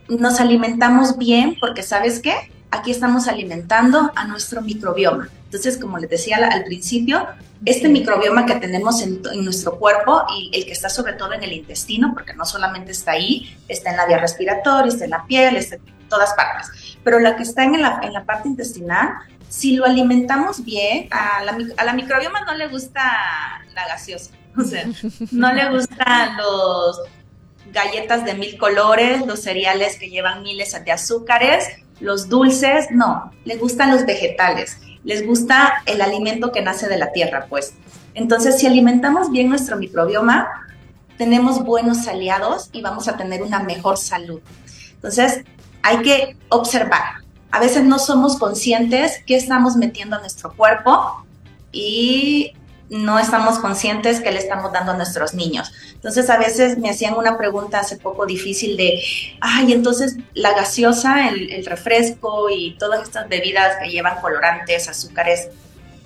nos 0.08 0.40
alimentamos 0.40 1.18
bien 1.18 1.56
porque, 1.60 1.82
¿sabes 1.82 2.20
qué? 2.20 2.34
Aquí 2.70 2.90
estamos 2.90 3.28
alimentando 3.28 4.12
a 4.14 4.26
nuestro 4.26 4.60
microbioma. 4.60 5.28
Entonces, 5.44 5.78
como 5.78 5.98
les 5.98 6.10
decía 6.10 6.36
al, 6.36 6.64
principio, 6.64 7.26
este 7.64 7.88
microbioma 7.88 8.44
que 8.44 8.56
tenemos 8.56 9.00
en, 9.02 9.22
nuestro 9.44 9.78
cuerpo 9.78 10.24
y 10.36 10.50
el 10.52 10.66
que 10.66 10.72
está 10.72 10.88
sobre 10.88 11.14
todo 11.14 11.32
en 11.32 11.42
el 11.42 11.52
intestino, 11.52 12.12
porque 12.12 12.34
no 12.34 12.44
solamente 12.44 12.92
está 12.92 13.12
ahí, 13.12 13.56
está 13.68 13.90
en 13.90 13.96
la 13.96 14.06
vía 14.06 14.18
respiratoria, 14.18 14.88
está 14.88 15.04
en 15.04 15.10
la 15.10 15.24
piel, 15.24 15.56
está 15.56 15.76
en 15.76 15.82
todas 16.08 16.34
partes, 16.34 16.98
pero 17.02 17.18
la 17.20 17.36
que 17.36 17.44
está 17.44 17.64
en 17.64 17.80
la, 17.80 18.00
en 18.02 18.12
la 18.12 18.24
parte 18.24 18.48
intestinal, 18.48 19.10
si 19.48 19.76
lo 19.76 19.84
alimentamos 19.84 20.64
bien, 20.64 21.08
a 21.10 21.44
la, 21.44 21.56
a 21.76 21.84
la 21.84 21.92
microbioma 21.92 22.44
no 22.44 22.54
le 22.54 22.66
gusta 22.66 23.00
la 23.74 23.86
gaseosa, 23.86 24.32
o 24.58 24.62
sea, 24.62 24.84
no 25.30 25.52
le 25.52 25.70
gustan 25.70 26.36
los 26.36 27.00
galletas 27.72 28.24
de 28.24 28.34
mil 28.34 28.58
colores, 28.58 29.26
los 29.26 29.40
cereales 29.40 29.98
que 29.98 30.08
llevan 30.08 30.42
miles 30.42 30.76
de 30.84 30.92
azúcares, 30.92 31.68
los 32.00 32.28
dulces, 32.28 32.90
no, 32.90 33.32
les 33.44 33.58
gustan 33.58 33.90
los 33.90 34.04
vegetales, 34.04 34.78
les 35.04 35.26
gusta 35.26 35.82
el 35.86 36.02
alimento 36.02 36.52
que 36.52 36.62
nace 36.62 36.88
de 36.88 36.98
la 36.98 37.12
tierra, 37.12 37.46
pues. 37.48 37.74
Entonces, 38.14 38.58
si 38.58 38.66
alimentamos 38.66 39.30
bien 39.30 39.48
nuestro 39.48 39.76
microbioma, 39.76 40.48
tenemos 41.18 41.64
buenos 41.64 42.06
aliados 42.08 42.70
y 42.72 42.82
vamos 42.82 43.08
a 43.08 43.16
tener 43.16 43.42
una 43.42 43.60
mejor 43.60 43.96
salud. 43.96 44.40
Entonces, 44.94 45.44
hay 45.82 46.02
que 46.02 46.36
observar. 46.48 47.02
A 47.50 47.60
veces 47.60 47.84
no 47.84 47.98
somos 47.98 48.38
conscientes 48.38 49.22
qué 49.26 49.36
estamos 49.36 49.76
metiendo 49.76 50.16
a 50.16 50.20
nuestro 50.20 50.52
cuerpo 50.54 51.24
y 51.72 52.52
no 52.88 53.18
estamos 53.18 53.58
conscientes 53.58 54.20
que 54.20 54.30
le 54.30 54.38
estamos 54.38 54.72
dando 54.72 54.92
a 54.92 54.96
nuestros 54.96 55.34
niños. 55.34 55.72
Entonces 55.94 56.30
a 56.30 56.38
veces 56.38 56.78
me 56.78 56.90
hacían 56.90 57.14
una 57.14 57.36
pregunta 57.36 57.80
hace 57.80 57.96
poco 57.96 58.26
difícil 58.26 58.76
de, 58.76 59.02
ay, 59.40 59.72
entonces 59.72 60.16
la 60.34 60.52
gaseosa, 60.52 61.28
el, 61.28 61.64
refresco 61.66 62.48
y 62.50 62.76
todas 62.78 63.02
estas 63.02 63.28
bebidas 63.28 63.76
que 63.82 63.90
llevan 63.90 64.20
colorantes, 64.20 64.88
azúcares, 64.88 65.48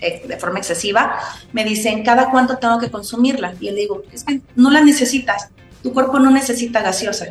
de 0.00 0.38
forma 0.38 0.58
excesiva, 0.58 1.18
me 1.52 1.62
dicen, 1.62 2.02
¿cada 2.02 2.30
cuánto 2.30 2.56
tengo 2.56 2.78
que 2.78 2.90
consumirla? 2.90 3.52
Y 3.60 3.66
yo 3.66 3.72
le 3.72 3.80
digo, 3.80 4.02
es 4.10 4.24
que 4.24 4.40
no 4.56 4.70
la 4.70 4.80
necesitas, 4.80 5.50
tu 5.82 5.92
cuerpo 5.92 6.18
no 6.18 6.30
necesita 6.30 6.80
gaseosa. 6.80 7.26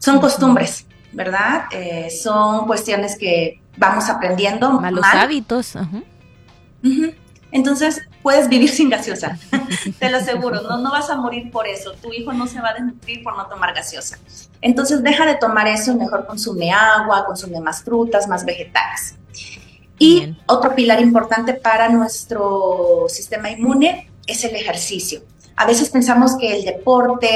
Son 0.00 0.18
costumbres, 0.20 0.84
¿verdad? 1.12 1.66
Eh, 1.70 2.10
son 2.10 2.66
cuestiones 2.66 3.16
que 3.16 3.60
vamos 3.76 4.08
aprendiendo. 4.08 4.80
Malos 4.80 5.04
hábitos. 5.12 5.76
Entonces, 7.52 8.00
puedes 8.22 8.48
vivir 8.48 8.70
sin 8.70 8.88
gaseosa, 8.88 9.38
te 9.98 10.10
lo 10.10 10.16
aseguro, 10.16 10.62
no, 10.62 10.78
no 10.78 10.90
vas 10.90 11.10
a 11.10 11.16
morir 11.16 11.50
por 11.50 11.66
eso, 11.66 11.92
tu 12.00 12.12
hijo 12.12 12.32
no 12.32 12.46
se 12.46 12.60
va 12.60 12.70
a 12.70 12.74
desnutrir 12.74 13.22
por 13.22 13.36
no 13.36 13.46
tomar 13.46 13.74
gaseosa. 13.74 14.18
Entonces, 14.62 15.02
deja 15.02 15.26
de 15.26 15.34
tomar 15.34 15.68
eso 15.68 15.92
y 15.92 15.96
mejor 15.96 16.26
consume 16.26 16.72
agua, 16.72 17.26
consume 17.26 17.60
más 17.60 17.82
frutas, 17.82 18.26
más 18.26 18.44
vegetales. 18.44 19.16
Y 19.98 20.34
otro 20.46 20.74
pilar 20.74 21.00
importante 21.00 21.54
para 21.54 21.88
nuestro 21.88 23.06
sistema 23.08 23.50
inmune 23.50 24.10
es 24.26 24.42
el 24.44 24.56
ejercicio. 24.56 25.22
A 25.56 25.66
veces 25.66 25.90
pensamos 25.90 26.36
que 26.36 26.56
el 26.56 26.64
deporte 26.64 27.28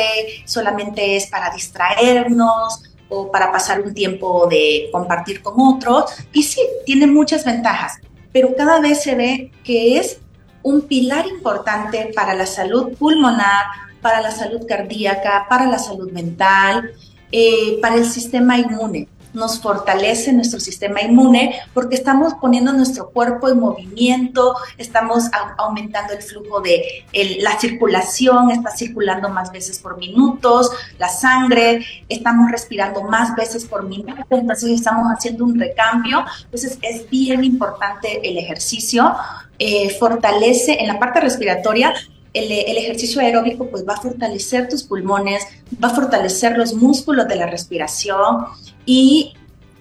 solamente 0.46 1.16
es 1.16 1.26
para 1.26 1.50
distraernos 1.50 2.82
o 3.08 3.30
para 3.30 3.52
pasar 3.52 3.82
un 3.82 3.94
tiempo 3.94 4.46
de 4.48 4.88
compartir 4.90 5.42
con 5.42 5.54
otros. 5.58 6.12
Y 6.32 6.42
sí, 6.42 6.60
tiene 6.84 7.06
muchas 7.06 7.44
ventajas, 7.44 8.00
pero 8.36 8.54
cada 8.54 8.80
vez 8.80 9.02
se 9.02 9.14
ve 9.14 9.50
que 9.64 9.96
es 9.96 10.18
un 10.62 10.82
pilar 10.82 11.26
importante 11.26 12.12
para 12.14 12.34
la 12.34 12.44
salud 12.44 12.94
pulmonar, 12.98 13.64
para 14.02 14.20
la 14.20 14.30
salud 14.30 14.66
cardíaca, 14.68 15.46
para 15.48 15.66
la 15.66 15.78
salud 15.78 16.12
mental, 16.12 16.90
eh, 17.32 17.78
para 17.80 17.94
el 17.94 18.04
sistema 18.04 18.58
inmune 18.58 19.08
nos 19.36 19.60
fortalece 19.60 20.32
nuestro 20.32 20.58
sistema 20.58 21.02
inmune 21.02 21.60
porque 21.74 21.94
estamos 21.94 22.34
poniendo 22.40 22.72
nuestro 22.72 23.10
cuerpo 23.10 23.48
en 23.48 23.60
movimiento, 23.60 24.56
estamos 24.78 25.24
aumentando 25.58 26.14
el 26.14 26.22
flujo 26.22 26.60
de 26.60 27.04
la 27.40 27.58
circulación, 27.60 28.50
está 28.50 28.70
circulando 28.70 29.28
más 29.28 29.52
veces 29.52 29.78
por 29.78 29.98
minutos, 29.98 30.70
la 30.98 31.10
sangre, 31.10 31.84
estamos 32.08 32.50
respirando 32.50 33.02
más 33.02 33.36
veces 33.36 33.66
por 33.66 33.84
minuto, 33.84 34.24
entonces 34.30 34.70
estamos 34.70 35.06
haciendo 35.14 35.44
un 35.44 35.60
recambio. 35.60 36.24
Entonces 36.44 36.78
es 36.80 37.08
bien 37.10 37.44
importante 37.44 38.28
el 38.28 38.38
ejercicio, 38.38 39.14
eh, 39.58 39.90
fortalece 39.98 40.78
en 40.80 40.88
la 40.88 40.98
parte 40.98 41.20
respiratoria 41.20 41.94
el, 42.38 42.52
el, 42.52 42.76
ejercicio 42.76 43.20
aeróbico 43.20 43.68
pues 43.68 43.86
va 43.86 43.94
a 43.94 44.00
fortalecer 44.00 44.68
tus 44.68 44.82
pulmones, 44.82 45.44
va 45.82 45.88
a 45.88 45.94
fortalecer 45.94 46.56
los 46.56 46.74
músculos 46.74 47.28
de 47.28 47.36
la 47.36 47.46
respiración, 47.46 48.46
y 48.84 49.34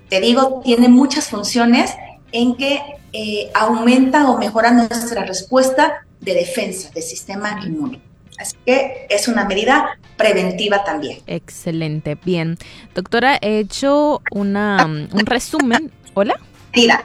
te 0.10 0.20
digo, 0.20 0.62
tiene 0.63 0.89
muchas 0.89 1.30
funciones 1.30 1.91
en 2.32 2.56
que 2.56 2.82
eh, 3.13 3.50
aumenta 3.54 4.30
o 4.30 4.38
mejora 4.38 4.72
nuestra 4.72 5.24
respuesta 5.24 6.06
de 6.20 6.34
defensa 6.34 6.89
del 6.91 7.04
sistema 7.04 7.62
inmune. 7.65 8.02
Así 8.38 8.58
que 8.65 9.08
es 9.10 9.28
una 9.30 9.46
medida 9.46 9.98
preventiva 10.18 10.84
también. 10.84 11.20
Excelente, 11.28 12.18
bien. 12.26 12.58
Doctora, 12.94 13.38
he 13.41 13.60
hecho 13.60 14.22
una, 14.32 14.84
un 14.86 15.26
resumen. 15.26 15.91
Hola. 16.13 16.36
Mira, 16.76 17.04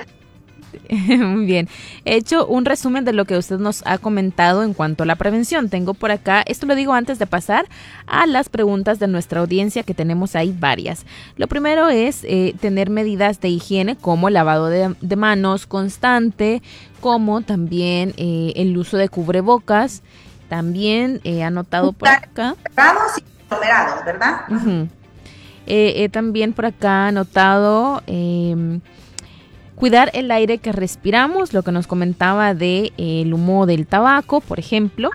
Muy 0.91 1.47
bien. 1.47 1.69
He 2.05 2.17
hecho 2.17 2.47
un 2.47 2.65
resumen 2.65 3.05
de 3.05 3.13
lo 3.13 3.25
que 3.25 3.37
usted 3.37 3.59
nos 3.59 3.83
ha 3.87 3.99
comentado 3.99 4.63
en 4.63 4.75
cuanto 4.75 5.03
a 5.03 5.07
la 5.07 5.17
prevención. 5.17 5.69
Tengo 5.69 5.95
por 5.95 6.11
acá, 6.11 6.43
esto 6.47 6.67
lo 6.67 6.75
digo 6.75 6.93
antes 6.93 7.19
de 7.19 7.27
pasar 7.27 7.67
a 8.07 8.27
las 8.27 8.49
preguntas 8.49 8.99
de 8.99 9.09
nuestra 9.09 9.41
audiencia, 9.41 9.83
que 9.83 9.95
tenemos 9.95 10.37
ahí 10.37 10.55
varias. 10.59 11.05
Lo 11.37 11.49
primero 11.49 11.89
es 11.89 12.25
eh, 12.25 12.55
tener 12.61 12.91
medidas 12.91 13.41
de 13.41 13.49
higiene 13.49 13.97
como 13.97 14.31
lavado 14.31 14.67
de, 14.67 15.17
manos 15.17 15.67
constante, 15.67 16.63
como 17.01 17.43
también 17.43 18.15
eh, 18.17 18.53
el 18.57 18.77
uso 18.77 18.97
de 18.97 19.09
cubrebocas. 19.09 20.03
También 20.49 21.21
he 21.25 21.43
anotado 21.45 21.93
por 21.93 22.09
acá. 22.09 22.57
y 25.67 26.09
también 26.09 26.53
por 26.53 26.67
acá 26.67 27.07
anotado 27.09 28.03
Cuidar 29.81 30.11
el 30.13 30.31
aire 30.31 30.59
que 30.59 30.73
respiramos, 30.73 31.55
lo 31.55 31.63
que 31.63 31.73
nos 31.73 31.87
comentaba 31.87 32.53
de 32.53 32.93
eh, 32.99 33.23
el 33.23 33.33
humo 33.33 33.65
del 33.65 33.87
tabaco, 33.87 34.43
por 34.43 34.59
ejemplo. 34.59 35.09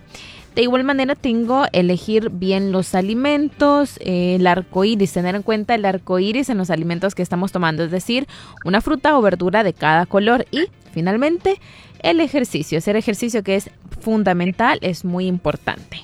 De 0.56 0.64
igual 0.64 0.84
manera 0.84 1.14
tengo 1.14 1.66
elegir 1.72 2.32
bien 2.32 2.72
los 2.72 2.96
alimentos, 2.96 4.00
eh, 4.00 4.38
el 4.40 4.48
arco 4.48 4.84
iris, 4.84 5.14
tener 5.14 5.36
en 5.36 5.44
cuenta 5.44 5.76
el 5.76 5.86
arco 5.86 6.18
iris 6.18 6.50
en 6.50 6.58
los 6.58 6.72
alimentos 6.72 7.14
que 7.14 7.22
estamos 7.22 7.52
tomando, 7.52 7.84
es 7.84 7.92
decir, 7.92 8.28
una 8.64 8.82
fruta 8.82 9.16
o 9.16 9.22
verdura 9.22 9.64
de 9.64 9.74
cada 9.74 10.08
color 10.08 10.48
y 10.50 10.72
finalmente 10.92 11.62
el 12.00 12.20
ejercicio, 12.20 12.80
hacer 12.80 12.96
ejercicio 12.96 13.44
que 13.44 13.58
es 13.58 13.70
fundamental, 14.02 14.80
es 14.82 15.06
muy 15.06 15.28
importante. 15.28 16.04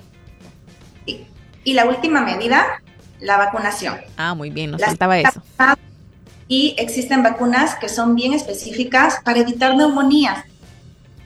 Y, 1.07 1.73
la 1.73 1.85
última 1.85 2.21
medida, 2.21 2.63
la 3.21 3.37
vacunación. 3.37 3.95
Ah, 4.17 4.35
muy 4.35 4.51
bien, 4.51 4.69
nos 4.69 4.83
faltaba 4.83 5.17
eso 5.17 5.41
y 6.51 6.75
existen 6.77 7.23
vacunas 7.23 7.75
que 7.75 7.87
son 7.87 8.13
bien 8.13 8.33
específicas 8.33 9.21
para 9.23 9.39
evitar 9.39 9.73
neumonías. 9.77 10.43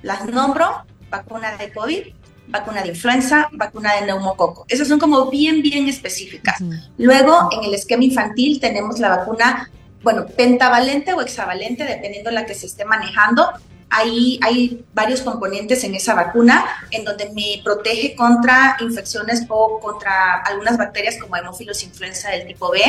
Las 0.03 0.23
nombro, 0.27 0.85
vacuna 1.09 1.57
de 1.57 1.73
COVID, 1.73 2.01
vacuna 2.49 2.83
de 2.83 2.89
influenza, 2.89 3.49
vacuna 3.51 3.95
de 3.95 4.05
neumococo. 4.05 4.67
Esas 4.69 4.87
son 4.87 4.99
como 4.99 5.31
bien, 5.31 5.63
bien 5.63 5.87
específicas. 5.87 6.63
Luego, 6.99 7.49
en 7.51 7.63
el 7.63 7.73
esquema 7.73 8.03
infantil 8.03 8.59
tenemos 8.59 8.99
la 8.99 9.09
vacuna, 9.09 9.71
bueno, 10.03 10.27
pentavalente 10.27 11.15
o 11.15 11.21
hexavalente, 11.21 11.85
dependiendo 11.85 12.29
de 12.29 12.35
la 12.35 12.45
que 12.45 12.53
se 12.53 12.67
esté 12.67 12.85
manejando. 12.85 13.49
Ahí 13.89 14.39
hay 14.41 14.83
varios 14.93 15.21
componentes 15.21 15.83
en 15.83 15.95
esa 15.95 16.15
vacuna 16.15 16.65
en 16.91 17.05
donde 17.05 17.29
me 17.29 17.61
protege 17.63 18.15
contra 18.15 18.77
infecciones 18.79 19.45
o 19.47 19.79
contra 19.79 20.41
algunas 20.41 20.77
bacterias 20.77 21.17
como 21.21 21.37
hemófilos 21.37 21.83
influenza 21.83 22.31
del 22.31 22.47
tipo 22.47 22.71
B, 22.71 22.81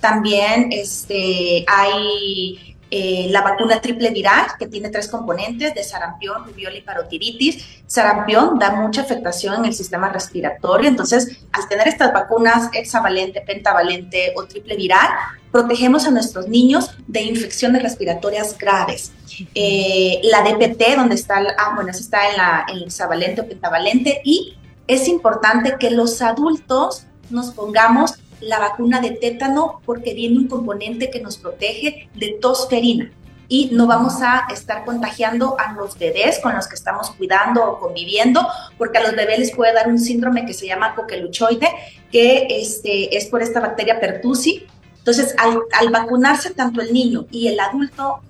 también 0.00 0.68
este, 0.70 1.64
hay 1.66 2.73
eh, 2.96 3.26
la 3.28 3.42
vacuna 3.42 3.80
triple 3.80 4.10
viral, 4.10 4.46
que 4.56 4.68
tiene 4.68 4.88
tres 4.88 5.08
componentes 5.08 5.74
de 5.74 5.82
sarampión, 5.82 6.44
rubiola 6.44 6.78
y 6.78 6.82
parotiritis. 6.82 7.82
Sarampión 7.88 8.56
da 8.56 8.70
mucha 8.70 9.00
afectación 9.02 9.56
en 9.56 9.64
el 9.64 9.74
sistema 9.74 10.10
respiratorio, 10.10 10.88
entonces 10.88 11.40
al 11.50 11.66
tener 11.66 11.88
estas 11.88 12.12
vacunas 12.12 12.70
hexavalente, 12.72 13.40
pentavalente 13.40 14.32
o 14.36 14.44
triple 14.44 14.76
viral, 14.76 15.08
protegemos 15.50 16.06
a 16.06 16.12
nuestros 16.12 16.46
niños 16.46 16.92
de 17.08 17.22
infecciones 17.22 17.82
respiratorias 17.82 18.56
graves. 18.56 19.10
Eh, 19.56 20.20
la 20.22 20.42
DPT, 20.42 20.94
donde 20.96 21.16
está, 21.16 21.42
ah, 21.58 21.72
bueno, 21.74 21.90
está 21.90 22.30
en, 22.30 22.36
la, 22.36 22.64
hexavalente 22.68 23.40
o 23.40 23.48
pentavalente, 23.48 24.20
y 24.22 24.56
es 24.86 25.08
importante 25.08 25.74
que 25.80 25.90
los 25.90 26.22
adultos 26.22 27.06
nos 27.28 27.50
pongamos 27.50 28.14
la 28.46 28.58
vacuna 28.58 29.00
de 29.00 29.10
tétano 29.12 29.80
porque 29.84 30.14
viene 30.14 30.38
un 30.38 30.48
componente 30.48 31.10
que 31.10 31.20
nos 31.20 31.36
protege 31.36 32.08
de 32.14 32.38
tosferina. 32.40 33.10
Y 33.46 33.70
no 33.72 33.86
vamos 33.86 34.22
a 34.22 34.46
estar 34.52 34.84
contagiando 34.84 35.56
a 35.58 35.72
los 35.74 35.98
bebés 35.98 36.40
con 36.40 36.54
los 36.54 36.66
que 36.66 36.74
estamos 36.74 37.10
cuidando 37.10 37.62
o 37.62 37.78
conviviendo, 37.78 38.46
porque 38.78 38.98
a 38.98 39.02
los 39.02 39.14
bebés 39.14 39.38
les 39.38 39.54
puede 39.54 39.74
dar 39.74 39.88
un 39.88 39.98
síndrome 39.98 40.46
que 40.46 40.54
se 40.54 40.66
llama 40.66 40.94
coqueluchoide, 40.94 41.68
que 42.10 42.46
este, 42.48 43.16
es 43.16 43.26
por 43.26 43.42
esta 43.42 43.60
bacteria 43.60 44.00
pertussis. 44.00 44.62
Entonces, 44.98 45.34
al, 45.38 45.60
al 45.72 45.90
vacunarse 45.90 46.54
tanto 46.54 46.80
el 46.80 46.92
niño 46.92 47.26
y 47.30 47.48
el 47.48 47.60
adulto 47.60 48.20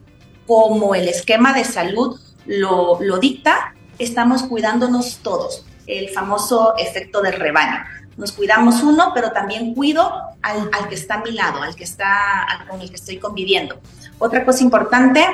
como 0.47 0.97
el 0.97 1.09
esquema 1.09 1.53
de 1.53 1.65
salud 1.65 2.19
lo, 2.47 2.99
lo 3.01 3.19
dicta, 3.19 3.75
estamos 3.99 4.43
cuidándonos 4.43 5.19
todos, 5.19 5.65
el 5.87 6.09
famoso 6.09 6.75
efecto 6.77 7.23
del 7.23 7.35
rebaño 7.35 7.85
nos 8.17 8.33
cuidamos 8.33 8.83
uno, 8.83 9.13
pero 9.15 9.33
también 9.33 9.75
cuido 9.75 10.13
al, 10.43 10.89
que 10.89 10.95
está 10.95 11.15
a 11.15 11.23
mi 11.23 11.33
lado, 11.33 11.63
al 11.63 11.75
que 11.75 11.85
está, 11.85 12.47
con 12.69 12.81
el 12.81 12.91
que 12.91 12.97
estoy 12.97 13.19
conviviendo. 13.19 13.81
Otra 14.19 14.45
cosa 14.45 14.63
importante, 14.63 15.25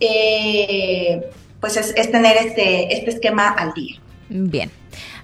eh, 0.00 1.30
pues 1.60 1.76
es, 1.76 2.10
tener 2.10 2.36
este, 2.36 2.94
este 2.94 3.10
esquema 3.10 3.48
al 3.48 3.72
día. 3.72 3.96
Bien. 4.28 4.70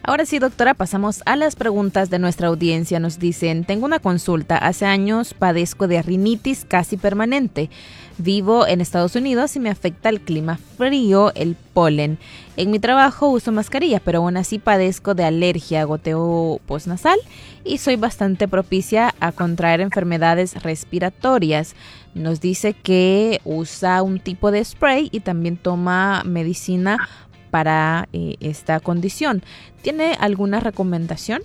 Ahora 0.06 0.26
sí, 0.26 0.38
doctora, 0.38 0.74
pasamos 0.74 1.22
a 1.24 1.34
las 1.34 1.56
preguntas 1.56 2.10
de 2.10 2.18
nuestra 2.18 2.48
audiencia. 2.48 3.00
Nos 3.00 3.18
dicen, 3.18 3.64
tengo 3.64 3.86
una 3.86 4.00
consulta. 4.00 4.58
Hace 4.58 4.84
años 4.84 5.32
padezco 5.32 5.88
de 5.88 6.02
rinitis 6.02 6.66
casi 6.66 6.98
permanente. 6.98 7.70
Vivo 8.18 8.66
en 8.66 8.80
Estados 8.80 9.16
Unidos 9.16 9.56
y 9.56 9.60
me 9.60 9.70
afecta 9.70 10.08
el 10.08 10.20
clima 10.20 10.58
frío, 10.76 11.32
el 11.34 11.56
polen. 11.56 12.18
En 12.56 12.70
mi 12.70 12.78
trabajo 12.78 13.28
uso 13.28 13.50
mascarilla, 13.50 14.00
pero 14.00 14.18
aún 14.18 14.36
así 14.36 14.58
padezco 14.58 15.14
de 15.14 15.24
alergia, 15.24 15.82
goteo 15.84 16.60
postnasal 16.66 17.18
y 17.64 17.78
soy 17.78 17.96
bastante 17.96 18.46
propicia 18.46 19.14
a 19.18 19.32
contraer 19.32 19.80
enfermedades 19.80 20.62
respiratorias. 20.62 21.74
Nos 22.14 22.40
dice 22.40 22.72
que 22.72 23.40
usa 23.44 24.02
un 24.02 24.20
tipo 24.20 24.52
de 24.52 24.64
spray 24.64 25.08
y 25.10 25.20
también 25.20 25.56
toma 25.56 26.22
medicina 26.24 27.08
para 27.50 28.08
eh, 28.12 28.36
esta 28.40 28.78
condición. 28.80 29.42
¿Tiene 29.82 30.16
alguna 30.20 30.60
recomendación? 30.60 31.42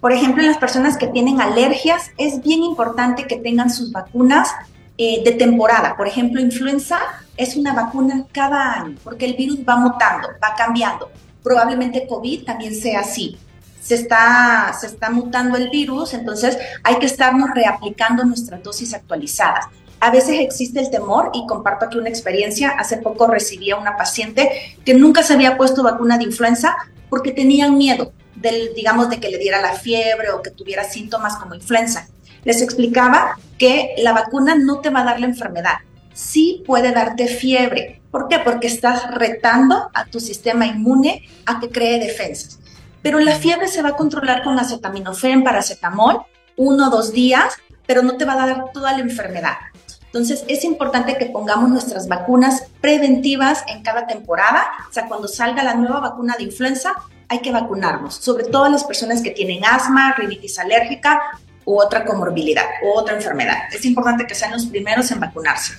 Por 0.00 0.12
ejemplo, 0.12 0.42
en 0.42 0.48
las 0.48 0.58
personas 0.58 0.96
que 0.96 1.06
tienen 1.06 1.40
alergias, 1.40 2.10
es 2.18 2.42
bien 2.42 2.62
importante 2.62 3.26
que 3.26 3.36
tengan 3.36 3.70
sus 3.70 3.92
vacunas 3.92 4.48
eh, 4.98 5.22
de 5.24 5.32
temporada. 5.32 5.96
Por 5.96 6.08
ejemplo, 6.08 6.40
influenza 6.40 6.98
es 7.36 7.56
una 7.56 7.74
vacuna 7.74 8.26
cada 8.32 8.72
año, 8.80 8.96
porque 9.04 9.26
el 9.26 9.34
virus 9.34 9.58
va 9.68 9.76
mutando, 9.76 10.28
va 10.42 10.54
cambiando. 10.56 11.10
Probablemente 11.42 12.06
COVID 12.06 12.44
también 12.44 12.74
sea 12.74 13.00
así. 13.00 13.36
Se 13.82 13.94
está, 13.94 14.74
se 14.78 14.86
está 14.86 15.10
mutando 15.10 15.56
el 15.56 15.70
virus, 15.70 16.14
entonces 16.14 16.58
hay 16.82 16.96
que 16.96 17.06
estarnos 17.06 17.50
reaplicando 17.54 18.24
nuestras 18.24 18.62
dosis 18.62 18.94
actualizadas. 18.94 19.66
A 20.00 20.10
veces 20.10 20.40
existe 20.40 20.80
el 20.80 20.90
temor 20.90 21.30
y 21.34 21.46
comparto 21.46 21.86
aquí 21.86 21.98
una 21.98 22.08
experiencia. 22.08 22.70
Hace 22.70 22.98
poco 22.98 23.26
recibí 23.26 23.70
a 23.70 23.76
una 23.76 23.96
paciente 23.96 24.76
que 24.84 24.94
nunca 24.94 25.22
se 25.22 25.34
había 25.34 25.56
puesto 25.56 25.82
vacuna 25.82 26.18
de 26.18 26.24
influenza 26.24 26.74
porque 27.08 27.32
tenían 27.32 27.78
miedo 27.78 28.12
del, 28.34 28.74
digamos, 28.74 29.08
de 29.08 29.20
que 29.20 29.28
le 29.28 29.38
diera 29.38 29.60
la 29.60 29.72
fiebre 29.72 30.30
o 30.30 30.42
que 30.42 30.50
tuviera 30.50 30.84
síntomas 30.84 31.36
como 31.36 31.54
influenza. 31.54 32.08
Les 32.46 32.62
explicaba 32.62 33.36
que 33.58 33.96
la 33.98 34.12
vacuna 34.12 34.54
no 34.54 34.78
te 34.78 34.90
va 34.90 35.00
a 35.00 35.04
dar 35.04 35.18
la 35.18 35.26
enfermedad, 35.26 35.78
sí 36.14 36.62
puede 36.64 36.92
darte 36.92 37.26
fiebre. 37.26 38.00
¿Por 38.12 38.28
qué? 38.28 38.38
Porque 38.38 38.68
estás 38.68 39.12
retando 39.12 39.90
a 39.92 40.04
tu 40.04 40.20
sistema 40.20 40.64
inmune 40.64 41.28
a 41.44 41.58
que 41.58 41.70
cree 41.70 41.98
defensas. 41.98 42.60
Pero 43.02 43.18
la 43.18 43.34
fiebre 43.34 43.66
se 43.66 43.82
va 43.82 43.88
a 43.88 43.96
controlar 43.96 44.44
con 44.44 44.56
acetaminofén, 44.60 45.42
paracetamol, 45.42 46.22
uno 46.56 46.86
o 46.86 46.90
dos 46.90 47.12
días, 47.12 47.56
pero 47.84 48.02
no 48.02 48.16
te 48.16 48.24
va 48.24 48.34
a 48.34 48.46
dar 48.46 48.70
toda 48.72 48.92
la 48.92 49.00
enfermedad. 49.00 49.56
Entonces 50.04 50.44
es 50.46 50.62
importante 50.62 51.18
que 51.18 51.26
pongamos 51.26 51.68
nuestras 51.68 52.06
vacunas 52.06 52.68
preventivas 52.80 53.64
en 53.66 53.82
cada 53.82 54.06
temporada. 54.06 54.68
O 54.88 54.92
sea, 54.92 55.08
cuando 55.08 55.26
salga 55.26 55.64
la 55.64 55.74
nueva 55.74 55.98
vacuna 55.98 56.36
de 56.36 56.44
influenza, 56.44 56.94
hay 57.26 57.40
que 57.40 57.50
vacunarnos, 57.50 58.14
sobre 58.14 58.44
todo 58.44 58.68
las 58.68 58.84
personas 58.84 59.20
que 59.20 59.32
tienen 59.32 59.64
asma, 59.64 60.14
rinitis 60.16 60.60
alérgica 60.60 61.20
u 61.66 61.78
otra 61.78 62.06
comorbilidad 62.06 62.64
u 62.82 62.96
otra 62.96 63.14
enfermedad. 63.14 63.56
Es 63.70 63.84
importante 63.84 64.26
que 64.26 64.34
sean 64.34 64.52
los 64.52 64.64
primeros 64.64 65.10
en 65.10 65.20
vacunarse. 65.20 65.74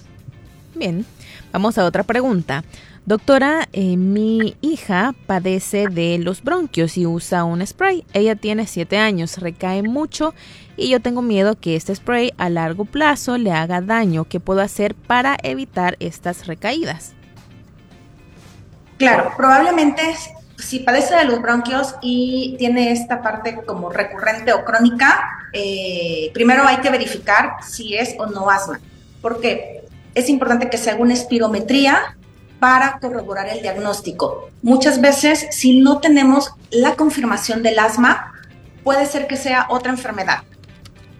Bien, 0.76 1.04
vamos 1.52 1.80
a 1.80 1.86
otra 1.86 2.04
pregunta. 2.04 2.63
Doctora, 3.08 3.69
eh, 3.71 3.95
mi 3.95 4.58
hija 4.60 5.15
padece 5.28 5.88
de 5.88 6.17
los 6.19 6.43
bronquios 6.43 6.97
y 6.97 7.06
usa 7.06 7.45
un 7.45 7.65
spray. 7.65 8.04
Ella 8.12 8.36
tiene 8.36 8.67
7 8.67 8.97
años, 8.97 9.38
recae 9.38 9.82
mucho 9.82 10.34
y 10.76 10.89
yo 10.89 11.00
tengo 11.00 11.21
miedo 11.21 11.58
que 11.58 11.78
este 11.78 11.95
spray 11.95 12.34
a 12.38 12.50
largo 12.50 12.84
plazo 12.84 13.38
le 13.38 13.54
haga 13.54 13.80
daño. 13.80 14.26
¿Qué 14.26 14.41
puedo 14.41 14.60
hacer 14.60 14.93
para 14.93 15.38
evitar 15.41 15.95
estas 16.02 16.47
recaídas? 16.47 17.13
Claro, 18.97 19.32
probablemente 19.38 20.02
si 20.58 20.80
padece 20.80 21.15
de 21.15 21.26
los 21.26 21.41
bronquios 21.41 21.96
y 22.02 22.56
tiene 22.58 22.91
esta 22.91 23.22
parte 23.22 23.60
como 23.65 23.89
recurrente 23.89 24.54
o 24.54 24.65
crónica, 24.65 25.48
eh, 25.54 26.32
primero 26.34 26.63
hay 26.67 26.78
que 26.78 26.89
verificar 26.89 27.58
si 27.65 27.96
es 27.96 28.15
o 28.17 28.26
no 28.26 28.50
asma. 28.50 28.80
porque 29.22 29.84
Es 30.15 30.30
importante 30.30 30.70
que 30.70 30.78
se 30.78 30.89
haga 30.89 31.02
una 31.02 31.13
espirometría 31.13 32.17
para 32.60 32.98
corroborar 33.00 33.48
el 33.50 33.62
diagnóstico. 33.62 34.50
Muchas 34.63 35.00
veces, 35.00 35.48
si 35.52 35.80
no 35.80 36.00
tenemos 36.00 36.54
la 36.72 36.96
confirmación 36.96 37.62
del 37.62 37.78
asma, 37.78 38.34
puede 38.84 39.06
ser 39.06 39.28
que 39.28 39.38
sea 39.38 39.67
otra 39.70 39.91
enfermedad. 39.91 40.39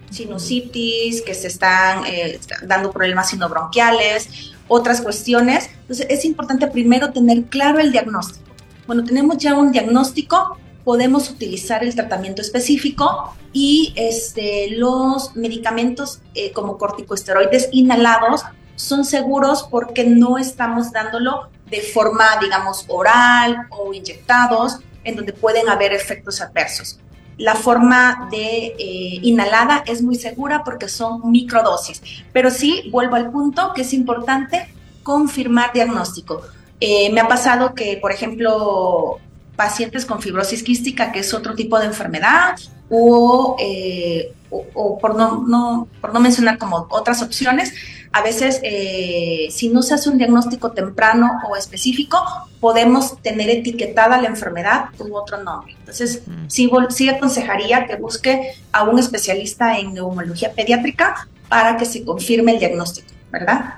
Sinusitis, 0.10 1.22
que 1.22 1.36
se 1.36 1.48
están 1.48 2.06
eh, 2.08 2.40
dando 2.64 2.92
problemas 2.92 3.30
sinobronquiales, 3.30 4.54
otras 4.68 5.02
cuestiones. 5.02 5.70
Entonces, 5.82 6.08
es 6.10 6.26
importante 6.26 6.66
primero 6.68 7.12
tener 7.12 7.44
claro 7.44 7.80
el 7.80 7.92
diagnóstico. 7.92 8.47
Cuando 8.88 9.04
tenemos 9.04 9.38
ya 9.38 9.54
un 9.56 9.72
diagnóstico, 9.72 10.58
podemos 10.86 11.30
utilizar 11.30 11.84
el 11.84 11.94
tratamiento 11.94 12.42
específico 12.42 13.36
y 13.52 13.94
este, 13.98 14.72
los 14.72 15.36
medicamentos 15.36 16.22
eh, 16.34 16.54
como 16.54 16.78
corticosteroides 16.78 17.68
inhalados 17.74 18.44
son 18.76 19.04
seguros 19.04 19.68
porque 19.70 20.06
no 20.06 20.38
estamos 20.38 20.94
dándolo 20.94 21.50
de 21.70 21.82
forma, 21.82 22.38
digamos, 22.42 22.86
oral 22.88 23.68
o 23.72 23.94
inyectados, 23.94 24.80
en 25.04 25.18
donde 25.18 25.34
pueden 25.34 25.68
haber 25.68 25.92
efectos 25.92 26.40
adversos. 26.40 27.00
La 27.38 27.56
forma 27.56 28.30
de 28.32 28.68
eh, 28.80 29.20
inhalada 29.22 29.84
es 29.86 30.02
muy 30.02 30.16
segura 30.16 30.64
porque 30.64 30.88
son 30.88 31.30
microdosis, 31.30 32.02
pero 32.32 32.50
sí, 32.50 32.90
vuelvo 32.90 33.18
al 33.18 33.32
punto 33.32 33.74
que 33.76 33.82
es 33.82 33.94
importante 33.94 34.74
confirmar 35.04 35.74
diagnóstico. 35.74 36.42
Eh, 36.80 37.12
me 37.12 37.22
ha 37.22 37.28
pasado 37.28 37.74
que, 37.74 37.98
por 37.98 38.12
ejemplo, 38.12 39.20
pacientes 39.56 40.06
con 40.06 40.22
fibrosis 40.22 40.64
quística, 40.64 41.12
que 41.12 41.20
es 41.20 41.34
otro 41.34 41.56
tipo 41.56 41.80
de 41.80 41.86
enfermedad, 41.86 42.58
o, 42.90 43.58
eh, 43.60 44.32
por, 44.50 45.16
no, 45.16 45.88
por 46.00 46.14
no 46.14 46.20
mencionar 46.20 46.58
como 46.58 46.88
otras 46.90 47.22
opciones, 47.22 47.74
a 48.14 48.22
veces 48.22 48.60
eh, 48.64 49.48
si 49.52 49.70
no 49.70 49.82
se 49.82 49.94
hace 49.94 50.10
un 50.10 50.18
diagnóstico 50.18 50.72
temprano 50.72 51.40
o 51.50 51.56
específico, 51.56 52.18
podemos 52.60 53.22
tener 53.22 53.50
etiquetada 53.50 54.22
la 54.22 54.30
enfermedad 54.30 54.86
con 54.98 55.12
otro 55.14 55.44
nombre. 55.44 55.76
Entonces, 55.80 56.24
sí, 56.48 56.70
sí 56.90 57.10
aconsejaría 57.10 57.86
que 57.86 57.96
busque 57.98 58.54
a 58.72 58.84
un 58.84 58.98
especialista 59.00 59.78
en 59.78 59.94
neumología 59.94 60.54
pediátrica 60.54 61.28
para 61.50 61.78
que 61.78 61.86
se 61.86 62.04
confirme 62.04 62.54
el 62.54 62.60
diagnóstico, 62.60 63.08
¿verdad? 63.32 63.76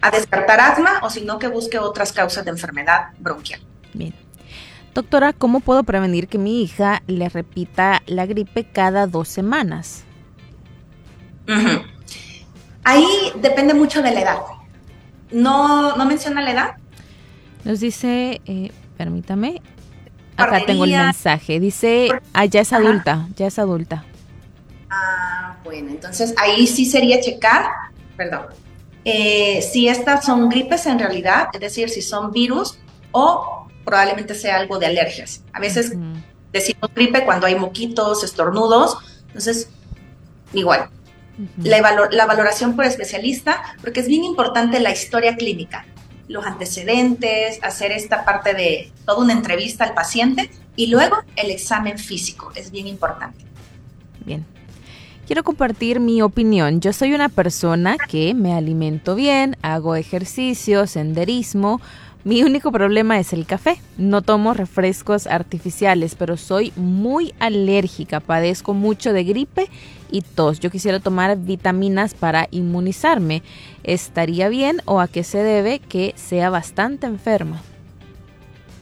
a 0.00 0.10
descartar 0.10 0.60
asma 0.60 1.00
o 1.02 1.10
si 1.10 1.24
no 1.24 1.38
que 1.38 1.48
busque 1.48 1.78
otras 1.78 2.12
causas 2.12 2.44
de 2.44 2.50
enfermedad 2.50 3.08
bronquial. 3.18 3.60
Bien. 3.94 4.14
Doctora, 4.94 5.32
¿cómo 5.32 5.60
puedo 5.60 5.82
prevenir 5.82 6.28
que 6.28 6.38
mi 6.38 6.62
hija 6.62 7.02
le 7.06 7.28
repita 7.28 8.02
la 8.06 8.24
gripe 8.26 8.64
cada 8.64 9.06
dos 9.06 9.28
semanas? 9.28 10.04
Ahí 12.84 13.06
depende 13.40 13.74
mucho 13.74 14.02
de 14.02 14.12
la 14.12 14.20
edad. 14.20 14.38
¿No, 15.30 15.96
no 15.96 16.06
menciona 16.06 16.40
la 16.40 16.50
edad? 16.50 16.76
Nos 17.64 17.80
dice, 17.80 18.40
eh, 18.46 18.70
permítame, 18.96 19.60
acá 20.36 20.64
tengo 20.64 20.84
el 20.84 20.92
mensaje. 20.92 21.60
Dice, 21.60 22.10
ah, 22.32 22.44
ya 22.44 22.60
es 22.60 22.72
adulta, 22.72 23.26
ya 23.36 23.48
es 23.48 23.58
adulta. 23.58 24.04
Ah, 24.88 25.56
bueno, 25.64 25.90
entonces 25.90 26.32
ahí 26.38 26.66
sí 26.66 26.86
sería 26.86 27.20
checar, 27.20 27.66
perdón, 28.16 28.46
eh, 29.04 29.62
si 29.62 29.88
estas 29.88 30.24
son 30.24 30.48
gripes 30.48 30.86
en 30.86 30.98
realidad, 30.98 31.48
es 31.52 31.60
decir, 31.60 31.88
si 31.90 32.02
son 32.02 32.32
virus 32.32 32.78
o 33.12 33.68
probablemente 33.84 34.34
sea 34.34 34.56
algo 34.56 34.78
de 34.78 34.86
alergias. 34.86 35.44
A 35.52 35.60
veces 35.60 35.92
decimos 36.52 36.90
gripe 36.94 37.24
cuando 37.24 37.46
hay 37.46 37.54
moquitos, 37.54 38.24
estornudos, 38.24 38.98
entonces 39.28 39.70
igual. 40.52 40.90
la, 41.58 42.08
la 42.10 42.26
valoración 42.26 42.74
por 42.74 42.84
especialista, 42.84 43.62
porque 43.80 44.00
es 44.00 44.08
bien 44.08 44.24
importante 44.24 44.80
la 44.80 44.90
historia 44.90 45.36
clínica, 45.36 45.86
los 46.28 46.44
antecedentes, 46.44 47.60
hacer 47.62 47.92
esta 47.92 48.24
parte 48.24 48.54
de 48.54 48.92
toda 49.04 49.22
una 49.22 49.34
entrevista 49.34 49.84
al 49.84 49.94
paciente 49.94 50.50
y 50.74 50.88
luego 50.88 51.16
el 51.36 51.50
examen 51.50 51.98
físico, 51.98 52.50
es 52.54 52.70
bien 52.70 52.86
importante. 52.86 53.44
Bien, 54.24 54.44
Quiero 55.26 55.42
compartir 55.42 55.98
mi 55.98 56.22
opinión. 56.22 56.80
Yo 56.80 56.92
soy 56.92 57.12
una 57.12 57.28
persona 57.28 57.96
que 57.98 58.32
me 58.32 58.54
alimento 58.54 59.16
bien, 59.16 59.56
hago 59.60 59.96
ejercicio, 59.96 60.86
senderismo. 60.86 61.80
Mi 62.22 62.44
único 62.44 62.70
problema 62.70 63.18
es 63.18 63.32
el 63.32 63.44
café. 63.44 63.80
No 63.98 64.22
tomo 64.22 64.54
refrescos 64.54 65.26
artificiales, 65.26 66.14
pero 66.14 66.36
soy 66.36 66.72
muy 66.76 67.34
alérgica. 67.40 68.20
Padezco 68.20 68.72
mucho 68.72 69.12
de 69.12 69.24
gripe 69.24 69.68
y 70.12 70.22
tos. 70.22 70.60
Yo 70.60 70.70
quisiera 70.70 71.00
tomar 71.00 71.36
vitaminas 71.36 72.14
para 72.14 72.46
inmunizarme. 72.52 73.42
¿Estaría 73.82 74.48
bien 74.48 74.80
o 74.84 75.00
a 75.00 75.08
qué 75.08 75.24
se 75.24 75.38
debe 75.38 75.80
que 75.80 76.14
sea 76.14 76.50
bastante 76.50 77.08
enferma? 77.08 77.60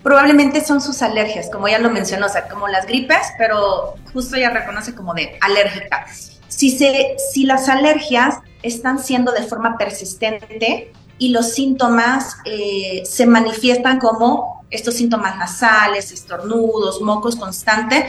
probablemente 0.05 0.63
son 0.63 0.83
sus 0.83 1.01
alergias, 1.01 1.49
como 1.51 1.67
ya 1.67 1.79
lo 1.79 1.91
mencionó, 1.91 2.27
o 2.27 2.29
sea, 2.29 2.47
como 2.47 2.69
las 2.69 2.87
gripes, 2.87 3.33
pero 3.39 3.95
justo 4.13 4.37
ya 4.37 4.51
reconoce 4.51 4.95
como 4.95 5.15
de 5.15 5.39
alérgica. 5.41 6.07
Si, 6.57 6.71
se, 6.71 7.17
si 7.33 7.47
las 7.47 7.69
alergias 7.69 8.37
están 8.63 9.03
siendo 9.03 9.33
de 9.33 9.43
forma 9.43 9.77
persistente 9.77 10.93
y 11.19 11.31
los 11.31 11.53
síntomas 11.53 12.37
eh, 12.45 13.03
se 13.05 13.27
manifiestan 13.27 13.99
como 13.99 14.65
estos 14.71 14.95
síntomas 14.95 15.37
nasales, 15.37 16.13
estornudos, 16.13 17.01
mocos 17.01 17.35
constantes, 17.35 18.05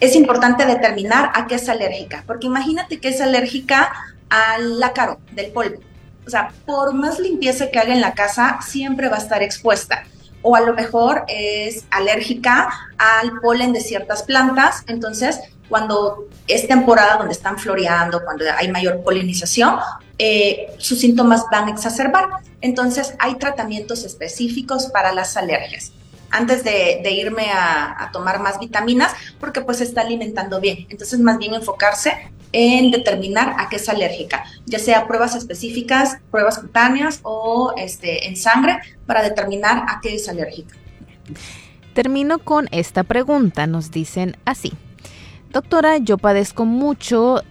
es 0.00 0.16
importante 0.16 0.64
determinar 0.64 1.32
a 1.34 1.46
qué 1.46 1.56
es 1.56 1.68
alérgica, 1.68 2.24
porque 2.26 2.46
imagínate 2.46 2.98
que 2.98 3.08
es 3.08 3.20
alérgica 3.20 3.92
al 4.30 4.82
ácaro 4.82 5.20
del 5.32 5.52
polvo. 5.52 5.80
O 6.26 6.30
sea, 6.30 6.50
por 6.64 6.94
más 6.94 7.18
limpieza 7.18 7.70
que 7.70 7.78
haga 7.78 7.92
en 7.92 8.00
la 8.00 8.14
casa, 8.14 8.58
siempre 8.66 9.08
va 9.08 9.16
a 9.16 9.20
estar 9.20 9.42
expuesta. 9.42 10.04
O 10.42 10.56
a 10.56 10.60
lo 10.60 10.74
mejor 10.74 11.24
es 11.28 11.84
alérgica 11.90 12.68
al 12.98 13.40
polen 13.40 13.72
de 13.72 13.80
ciertas 13.80 14.22
plantas, 14.24 14.84
entonces 14.86 15.40
cuando 15.68 16.28
es 16.48 16.68
temporada 16.68 17.16
donde 17.16 17.32
están 17.32 17.58
floreando, 17.58 18.22
cuando 18.24 18.44
hay 18.54 18.70
mayor 18.70 19.02
polinización, 19.02 19.76
eh, 20.18 20.74
sus 20.76 21.00
síntomas 21.00 21.46
van 21.50 21.68
a 21.68 21.70
exacerbar. 21.70 22.28
Entonces, 22.60 23.14
hay 23.18 23.36
tratamientos 23.36 24.04
específicos 24.04 24.86
para 24.86 25.12
las 25.12 25.36
alergias. 25.38 25.92
Antes 26.32 26.64
de, 26.64 27.00
irme 27.10 27.50
a, 27.50 28.10
tomar 28.12 28.40
más 28.40 28.58
vitaminas, 28.58 29.12
porque 29.38 29.60
pues 29.60 29.78
se 29.78 29.84
está 29.84 30.00
alimentando 30.00 30.60
bien. 30.60 30.86
Entonces, 30.90 31.20
más 31.20 31.38
bien 31.38 31.54
enfocarse 31.54 32.32
en 32.52 32.90
determinar 32.90 33.54
a 33.58 33.68
qué 33.68 33.76
es 33.76 33.88
alérgica, 33.88 34.44
ya 34.66 34.78
sea 34.78 35.06
pruebas 35.06 35.34
específicas, 35.34 36.18
pruebas 36.30 36.58
cutáneas 36.58 37.20
o 37.22 37.72
este, 37.76 38.26
en 38.26 38.36
sangre, 38.36 38.80
para 39.06 39.22
determinar 39.22 39.84
a 39.88 40.00
qué 40.02 40.16
es 40.16 40.28
alérgica. 40.28 40.74
Termino 41.94 42.38
con 42.38 42.68
esta 42.72 43.04
pregunta. 43.04 43.66
Nos 43.66 43.90
dicen 43.90 44.36
así. 44.44 44.72
Doctora, 45.50 45.98
yo 45.98 46.16
padezco 46.16 46.64
mucho 46.64 47.42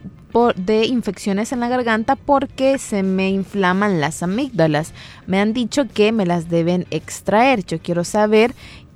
de 0.56 0.86
infecciones 0.86 1.52
en 1.52 1.60
la 1.60 1.68
garganta 1.68 2.16
porque 2.16 2.78
se 2.78 3.04
me 3.04 3.30
inflaman 3.30 4.00
las 4.00 4.24
amígdalas. 4.24 4.94
Me 5.28 5.40
han 5.40 5.54
dicho 5.54 5.88
que 5.88 6.12
me 6.12 6.26
las 6.26 6.50
deben 6.50 6.88
extraer. 6.92 7.66
Yo 7.66 7.80
quiero 7.80 8.04
saber 8.04 8.54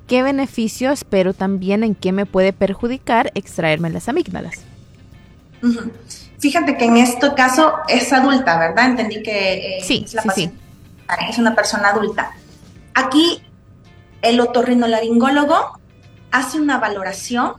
qué 0.08 0.24
beneficios, 0.24 1.04
pero 1.04 1.34
también 1.34 1.84
en 1.84 1.96
qué 1.96 2.12
me 2.12 2.26
puede 2.26 2.54
perjudicar 2.54 3.32
extraerme 3.36 3.90
las 3.90 4.08
amígdalas. 4.10 4.62
Fíjate 6.40 6.78
que 6.78 6.86
en 6.86 6.98
este 6.98 7.34
caso 7.34 7.74
es 7.88 8.14
adulta, 8.14 8.60
¿verdad? 8.60 8.86
Entendí 8.86 9.24
que 9.24 9.78
eh, 9.78 9.84
sí, 9.84 10.06
es, 10.06 10.16
sí, 10.36 10.52
es 11.30 11.38
una 11.38 11.56
persona 11.56 11.90
adulta. 11.90 12.32
Aquí 12.94 13.42
el 14.22 14.40
otorrinolaringólogo 14.40 15.80
hace 16.32 16.60
una 16.60 16.78
valoración 16.78 17.54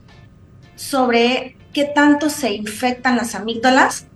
sobre 0.75 1.56
qué 1.77 1.85
tanto 1.85 2.31
se 2.31 2.55
infectan 2.55 3.17
las 3.17 3.35
amígdalas 3.35 4.07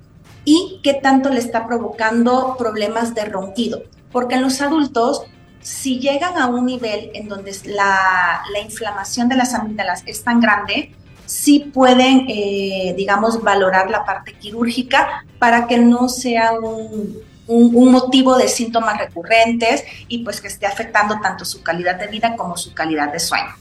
y 0.46 0.80
qué 0.82 0.96
tanto 0.96 1.30
le 1.30 1.38
está 1.38 1.68
provocando 1.68 2.56
problemas 2.58 3.14
de 3.14 3.26
ronquido. 3.26 3.84
Porque 4.12 4.34
en 4.34 4.42
los 4.42 4.62
adultos, 4.62 5.22
si 5.62 6.00
llegan 6.00 6.40
a 6.40 6.48
un 6.48 6.66
nivel 6.66 7.12
en 7.14 7.28
donde 7.28 7.56
la, 7.66 8.42
inflamación 8.64 9.30
de 9.30 9.36
las 9.36 9.54
amígdalas 9.54 10.02
es 10.08 10.24
tan 10.24 10.40
grande, 10.40 10.96
sí 11.28 11.70
pueden, 11.72 12.26
eh, 12.30 12.96
digamos, 12.98 13.44
valorar 13.44 13.92
la 13.92 14.06
parte 14.06 14.34
quirúrgica 14.34 15.24
para 15.38 15.68
que 15.68 15.78
no 15.78 16.10
sea 16.10 16.54
un, 16.54 17.16
un, 17.46 17.92
motivo 17.92 18.40
de 18.40 18.48
síntomas 18.48 18.98
recurrentes 18.98 19.84
y 20.08 20.24
pues 20.24 20.42
que 20.42 20.48
esté 20.48 20.66
afectando 20.66 21.20
tanto 21.22 21.46
su 21.46 21.62
calidad 21.62 22.00
de 22.00 22.08
vida 22.08 22.36
como 22.36 22.58
su 22.58 22.74
calidad 22.74 23.14
de 23.14 23.20
sueño. 23.20 23.54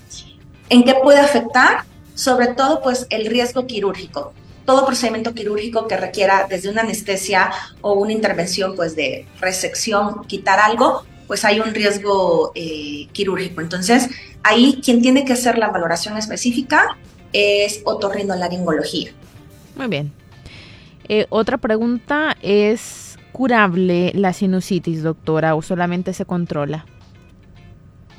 ¿En 0.71 0.85
qué 0.85 0.95
puede 0.95 1.21
afectar? 1.21 1.90
Sobre 2.21 2.49
todo 2.49 2.83
pues 2.83 3.07
el 3.09 3.25
riesgo 3.25 3.67
quirúrgico. 3.67 4.35
Todo 4.67 4.85
procedimiento 4.85 5.33
quirúrgico 5.33 5.89
que 5.89 5.97
requiera 5.97 6.47
desde 6.51 6.69
una 6.69 6.83
anestesia 6.83 7.51
o 7.81 7.95
una 7.95 8.13
intervención 8.13 8.77
pues 8.77 8.95
de 8.95 9.27
resección, 9.41 10.27
quitar 10.27 10.59
algo, 10.59 11.03
pues 11.27 11.47
hay 11.47 11.61
un 11.61 11.73
riesgo 11.73 12.53
eh, 12.55 13.09
quirúrgico. 13.13 13.63
Entonces, 13.63 14.11
ahí 14.43 14.83
quien 14.85 15.01
tiene 15.01 15.25
que 15.25 15.33
hacer 15.33 15.57
la 15.57 15.69
valoración 15.69 16.19
específica 16.19 16.99
es 17.33 17.81
otorrinolaringología. 17.85 19.13
Muy 19.75 19.87
bien. 19.87 20.13
Eh, 21.09 21.25
otra 21.31 21.57
pregunta 21.57 22.37
es, 22.43 23.17
¿curable 23.33 24.13
la 24.15 24.35
sinusitis, 24.35 25.03
doctora, 25.03 25.55
o 25.55 25.63
solamente 25.63 26.13
se 26.13 26.27
controla? 26.27 26.85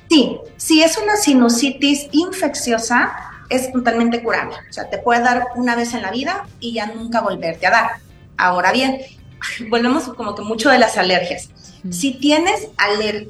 Sí, 0.09 0.39
si 0.57 0.81
es 0.81 0.97
una 0.97 1.17
sinusitis 1.17 2.07
infecciosa, 2.11 3.30
es 3.51 3.71
totalmente 3.71 4.23
curable. 4.23 4.55
O 4.69 4.73
sea, 4.73 4.89
te 4.89 4.97
puede 4.97 5.21
dar 5.21 5.47
una 5.55 5.75
vez 5.75 5.93
en 5.93 6.01
la 6.01 6.11
vida 6.11 6.47
y 6.59 6.73
ya 6.73 6.87
nunca 6.87 7.21
volverte 7.21 7.67
a 7.67 7.71
dar. 7.71 7.91
Ahora 8.37 8.71
bien, 8.71 9.01
volvemos 9.69 10.05
como 10.15 10.33
que 10.35 10.41
mucho 10.41 10.69
de 10.69 10.79
las 10.79 10.97
alergias. 10.97 11.49
Si 11.89 12.13
tienes 12.13 12.67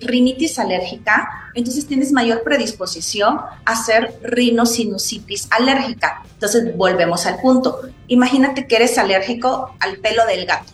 rinitis 0.01 0.59
alérgica, 0.59 1.51
entonces 1.53 1.87
tienes 1.87 2.11
mayor 2.11 2.43
predisposición 2.43 3.37
a 3.37 3.71
hacer 3.71 4.19
rinosinusitis 4.23 5.47
alérgica. 5.51 6.23
Entonces 6.33 6.75
volvemos 6.75 7.25
al 7.25 7.39
punto. 7.39 7.79
Imagínate 8.07 8.67
que 8.67 8.75
eres 8.75 8.97
alérgico 8.97 9.73
al 9.79 9.97
pelo 9.97 10.25
del 10.25 10.45
gato 10.45 10.73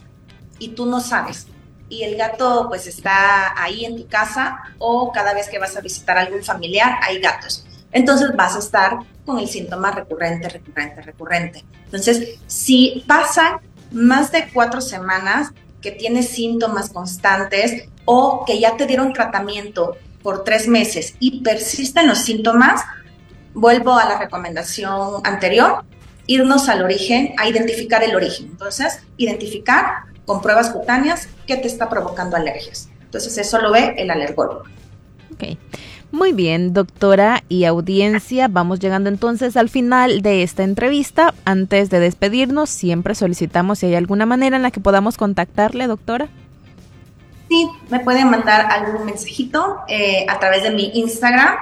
y 0.58 0.70
tú 0.70 0.88
no 0.88 1.02
sabes. 1.02 1.46
Y 1.88 2.02
el 2.02 2.18
gato 2.18 2.66
pues 2.68 2.88
está 2.88 3.54
ahí 3.62 3.86
en 3.86 3.96
tu 3.96 4.08
casa 4.08 4.58
o 4.80 5.12
cada 5.12 5.36
vez 5.36 5.48
que 5.48 5.60
vas 5.60 5.78
a 5.78 5.82
visitar 5.82 6.18
a 6.18 6.22
algún 6.22 6.44
familiar 6.44 6.98
hay 7.04 7.20
gatos 7.20 7.67
entonces 7.98 8.36
vas 8.36 8.56
a 8.56 8.60
estar 8.60 9.00
con 9.26 9.40
el 9.40 9.48
síntoma 9.48 9.92
recurrente, 9.92 10.48
recurrente, 10.48 11.02
recurrente. 11.02 11.66
Entonces, 11.86 12.40
si 12.46 13.04
pasan 13.08 13.60
más 13.92 14.32
de 14.32 14.50
cuatro 14.54 14.82
semanas 14.82 15.52
que 15.82 15.92
tienes 15.92 16.30
síntomas 16.30 16.90
constantes 16.90 17.90
o 18.06 18.46
que 18.46 18.60
ya 18.60 18.78
te 18.78 18.86
dieron 18.86 19.14
tratamiento 19.14 19.98
por 20.22 20.44
tres 20.44 20.68
meses 20.68 21.16
y 21.20 21.42
persisten 21.42 22.08
los 22.08 22.20
síntomas, 22.20 22.82
vuelvo 23.54 23.98
a 23.98 24.06
la 24.06 24.20
recomendación 24.20 25.22
anterior, 25.24 25.84
irnos 26.28 26.70
al 26.70 26.84
origen, 26.84 27.34
a 27.38 27.48
identificar 27.48 28.04
el 28.04 28.16
origen. 28.16 28.48
Entonces, 28.52 29.00
identificar 29.18 30.04
con 30.26 30.42
pruebas 30.42 30.70
cutáneas 30.70 31.30
qué 31.48 31.58
te 31.58 31.68
está 31.68 31.90
provocando 31.90 32.36
alergias. 32.36 32.90
Entonces, 33.02 33.38
eso 33.38 33.60
lo 33.60 33.72
ve 33.72 33.96
el 33.98 34.12
alergólogo. 34.12 34.64
Okay. 35.34 35.58
Muy 36.12 36.32
bien, 36.32 36.74
doctora 36.74 37.44
y 37.50 37.66
audiencia, 37.66 38.48
vamos 38.48 38.80
llegando 38.80 39.10
entonces 39.10 39.58
al 39.58 39.68
final 39.68 40.22
de 40.22 40.42
esta 40.42 40.64
entrevista. 40.64 41.34
Antes 41.44 41.90
de 41.90 42.00
despedirnos, 42.00 42.70
siempre 42.70 43.14
solicitamos 43.14 43.80
si 43.80 43.88
hay 43.88 43.96
alguna 43.96 44.26
manera 44.26 44.56
en 44.56 44.64
la 44.64 44.72
que 44.72 44.80
podamos 44.80 45.18
contactarle, 45.18 45.86
doctora. 45.88 46.30
Sí, 47.50 47.70
me 47.90 48.00
pueden 48.00 48.30
mandar 48.30 48.72
algún 48.72 49.06
mensajito 49.06 49.78
eh, 49.88 50.26
a 50.30 50.40
través 50.40 50.64
de 50.64 50.72
mi 50.72 50.92
Instagram 50.94 51.56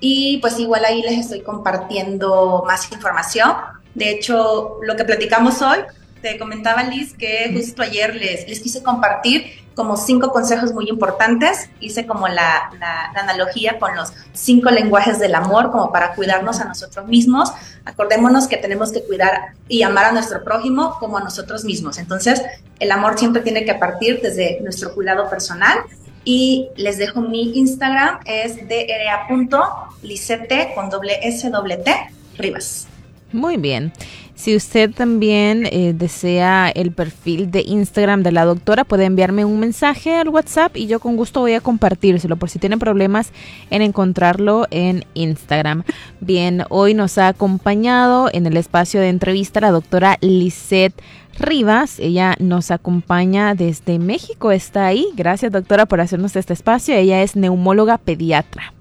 y 0.00 0.38
pues 0.38 0.58
igual 0.58 0.84
ahí 0.84 1.02
les 1.02 1.18
estoy 1.18 1.42
compartiendo 1.42 2.64
más 2.66 2.90
información. 2.92 3.52
De 3.94 4.10
hecho, 4.10 4.78
lo 4.82 4.96
que 4.96 5.04
platicamos 5.04 5.60
hoy, 5.62 5.78
te 6.20 6.38
comentaba 6.38 6.82
Liz 6.82 7.14
que 7.14 7.50
justo 7.54 7.82
ayer 7.82 8.14
les, 8.14 8.48
les 8.48 8.60
quise 8.60 8.82
compartir 8.82 9.60
como 9.80 9.96
cinco 9.96 10.30
consejos 10.30 10.74
muy 10.74 10.90
importantes. 10.90 11.70
Hice 11.80 12.06
como 12.06 12.28
la, 12.28 12.70
analogía 13.14 13.78
con 13.78 13.96
los 13.96 14.12
cinco 14.34 14.70
lenguajes 14.70 15.18
del 15.18 15.34
amor, 15.34 15.70
como 15.70 15.90
para 15.90 16.14
cuidarnos 16.14 16.60
a 16.60 16.66
nosotros 16.66 17.06
mismos. 17.06 17.50
Acordémonos 17.86 18.46
que 18.46 18.58
tenemos 18.58 18.92
que 18.92 19.02
cuidar 19.02 19.54
y 19.68 19.82
amar 19.82 20.04
a 20.04 20.12
nuestro 20.12 20.44
prójimo 20.44 20.98
como 21.00 21.16
a 21.16 21.22
nosotros 21.22 21.64
mismos. 21.64 21.96
Entonces, 21.96 22.42
el 22.78 22.92
amor 22.92 23.18
siempre 23.18 23.40
tiene 23.40 23.64
que 23.64 23.74
partir 23.74 24.20
desde 24.20 24.60
nuestro 24.60 24.94
cuidado 24.94 25.30
personal. 25.30 25.78
Y 26.26 26.68
les 26.76 26.98
dejo 26.98 27.22
mi 27.22 27.58
Instagram, 27.58 28.18
es 28.26 28.56
dra.lisete 28.68 30.72
con 30.74 30.90
doble 30.90 31.20
S 31.22 31.48
doble 31.48 31.78
T 31.78 31.96
Rivas. 32.36 32.86
Muy 33.32 33.56
bien. 33.56 33.94
Si 34.40 34.56
usted 34.56 34.90
también 34.90 35.68
eh, 35.70 35.92
desea 35.94 36.70
el 36.70 36.92
perfil 36.92 37.50
de 37.50 37.60
Instagram 37.60 38.22
de 38.22 38.32
la 38.32 38.46
doctora, 38.46 38.84
puede 38.84 39.04
enviarme 39.04 39.44
un 39.44 39.60
mensaje 39.60 40.16
al 40.16 40.30
WhatsApp 40.30 40.78
y 40.78 40.86
yo 40.86 40.98
con 40.98 41.16
gusto 41.16 41.40
voy 41.40 41.52
a 41.52 41.60
compartírselo 41.60 42.36
por 42.36 42.48
si 42.48 42.58
tiene 42.58 42.78
problemas 42.78 43.32
en 43.68 43.82
encontrarlo 43.82 44.66
en 44.70 45.04
Instagram. 45.12 45.84
Bien, 46.20 46.64
hoy 46.70 46.94
nos 46.94 47.18
ha 47.18 47.28
acompañado 47.28 48.30
en 48.32 48.46
el 48.46 48.56
espacio 48.56 49.02
de 49.02 49.10
entrevista 49.10 49.60
la 49.60 49.72
doctora 49.72 50.16
Lisette 50.22 50.94
Rivas. 51.38 51.98
Ella 51.98 52.34
nos 52.38 52.70
acompaña 52.70 53.54
desde 53.54 53.98
México, 53.98 54.52
está 54.52 54.86
ahí. 54.86 55.06
Gracias 55.16 55.52
doctora 55.52 55.84
por 55.84 56.00
hacernos 56.00 56.34
este 56.34 56.54
espacio. 56.54 56.94
Ella 56.94 57.20
es 57.20 57.36
neumóloga 57.36 57.98
pediatra. 57.98 58.72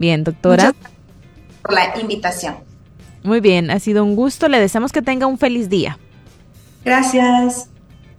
Bien, 0.00 0.24
doctora. 0.24 0.74
Muchas 0.74 0.92
por 1.62 1.72
la 1.72 2.00
invitación. 2.00 2.65
Muy 3.26 3.40
bien, 3.40 3.72
ha 3.72 3.80
sido 3.80 4.04
un 4.04 4.14
gusto. 4.14 4.48
Le 4.48 4.60
deseamos 4.60 4.92
que 4.92 5.02
tenga 5.02 5.26
un 5.26 5.36
feliz 5.36 5.68
día. 5.68 5.98
Gracias. 6.84 7.68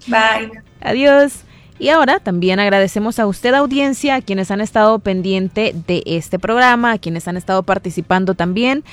Bye. 0.08 0.52
Adiós. 0.82 1.46
Y 1.80 1.90
ahora 1.90 2.20
también 2.20 2.60
agradecemos 2.60 3.20
a 3.20 3.28
usted 3.28 3.54
audiencia, 3.54 4.16
a 4.16 4.22
quienes 4.22 4.50
han 4.52 4.62
estado 4.62 4.98
pendiente 5.00 5.74
de 5.88 6.02
este 6.06 6.40
programa, 6.40 6.94
a 6.94 6.98
quienes 6.98 7.28
han 7.28 7.38
estado 7.38 7.64
participando 7.64 8.34
también. 8.34 8.84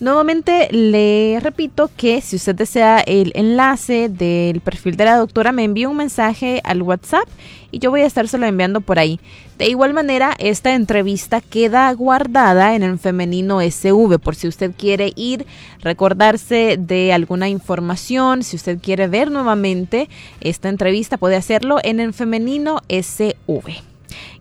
Nuevamente 0.00 0.68
le 0.72 1.38
repito 1.40 1.88
que 1.96 2.20
si 2.20 2.36
usted 2.36 2.56
desea 2.56 2.98
el 2.98 3.32
enlace 3.34 4.08
del 4.08 4.60
perfil 4.60 4.96
de 4.96 5.04
la 5.04 5.16
doctora, 5.16 5.52
me 5.52 5.64
envíe 5.64 5.86
un 5.86 5.96
mensaje 5.96 6.60
al 6.64 6.82
WhatsApp 6.82 7.28
y 7.72 7.80
yo 7.80 7.90
voy 7.90 8.02
a 8.02 8.06
estar 8.06 8.28
solo 8.28 8.46
enviando 8.46 8.80
por 8.80 9.00
ahí. 9.00 9.18
De 9.58 9.68
igual 9.68 9.94
manera, 9.94 10.36
esta 10.38 10.74
entrevista 10.74 11.40
queda 11.40 11.92
guardada 11.92 12.76
en 12.76 12.84
el 12.84 12.98
femenino 12.98 13.60
SV 13.60 14.18
por 14.18 14.36
si 14.36 14.46
usted 14.46 14.72
quiere 14.76 15.12
ir, 15.16 15.46
recordarse 15.80 16.76
de 16.78 17.12
alguna 17.12 17.48
información, 17.48 18.44
si 18.44 18.56
usted 18.56 18.78
quiere 18.78 19.08
ver 19.08 19.30
nuevamente 19.30 20.08
esta 20.40 20.68
entrevista, 20.68 21.16
puede 21.16 21.36
hacerlo 21.36 21.78
en 21.82 21.98
el 21.98 22.12
femenino 22.12 22.80
SV. 22.88 23.91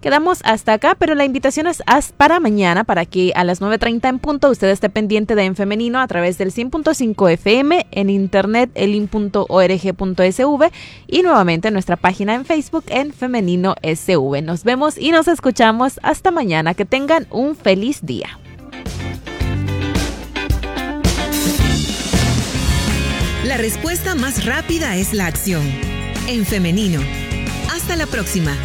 Quedamos 0.02 0.42
hasta 0.44 0.74
acá, 0.74 0.96
pero 0.98 1.16
la 1.16 1.26
invitación 1.26 1.68
es 1.68 1.84
para 2.18 2.40
mañana, 2.40 2.84
para 2.84 3.06
que 3.06 3.34
a 3.36 3.44
las 3.44 3.62
9.30 3.62 4.10
en 4.10 4.20
punto 4.20 4.50
usted 4.50 4.70
esté 4.70 4.90
pendiente 4.90 5.36
de 5.36 5.44
En 5.44 5.56
Femenino 5.56 6.00
a 6.00 6.08
través 6.08 6.38
del 6.38 6.52
100.5 6.52 7.32
FM, 7.32 7.88
en 7.92 8.10
internet 8.10 8.72
elin.org.sv 8.76 10.72
y 11.08 11.22
nuevamente 11.22 11.68
en 11.68 11.74
nuestra 11.74 11.96
página 11.98 12.36
en 12.36 12.46
Facebook 12.46 12.86
en 12.88 13.14
Femenino 13.14 13.76
SV. 13.82 14.42
Nos 14.42 14.64
vemos 14.64 14.98
y 14.98 15.12
nos 15.12 15.28
escuchamos 15.28 16.00
hasta 16.04 16.32
mañana. 16.32 16.74
Que 16.74 16.86
tengan 16.86 17.28
un 17.32 17.56
feliz 17.56 18.00
día. 18.02 18.40
La 23.46 23.58
respuesta 23.58 24.16
más 24.16 24.46
rápida 24.46 24.96
es 24.96 25.14
la 25.14 25.26
acción. 25.26 25.64
En 26.28 26.46
femenino. 26.46 27.02
Hasta 27.74 27.96
la 27.96 28.06
próxima. 28.06 28.56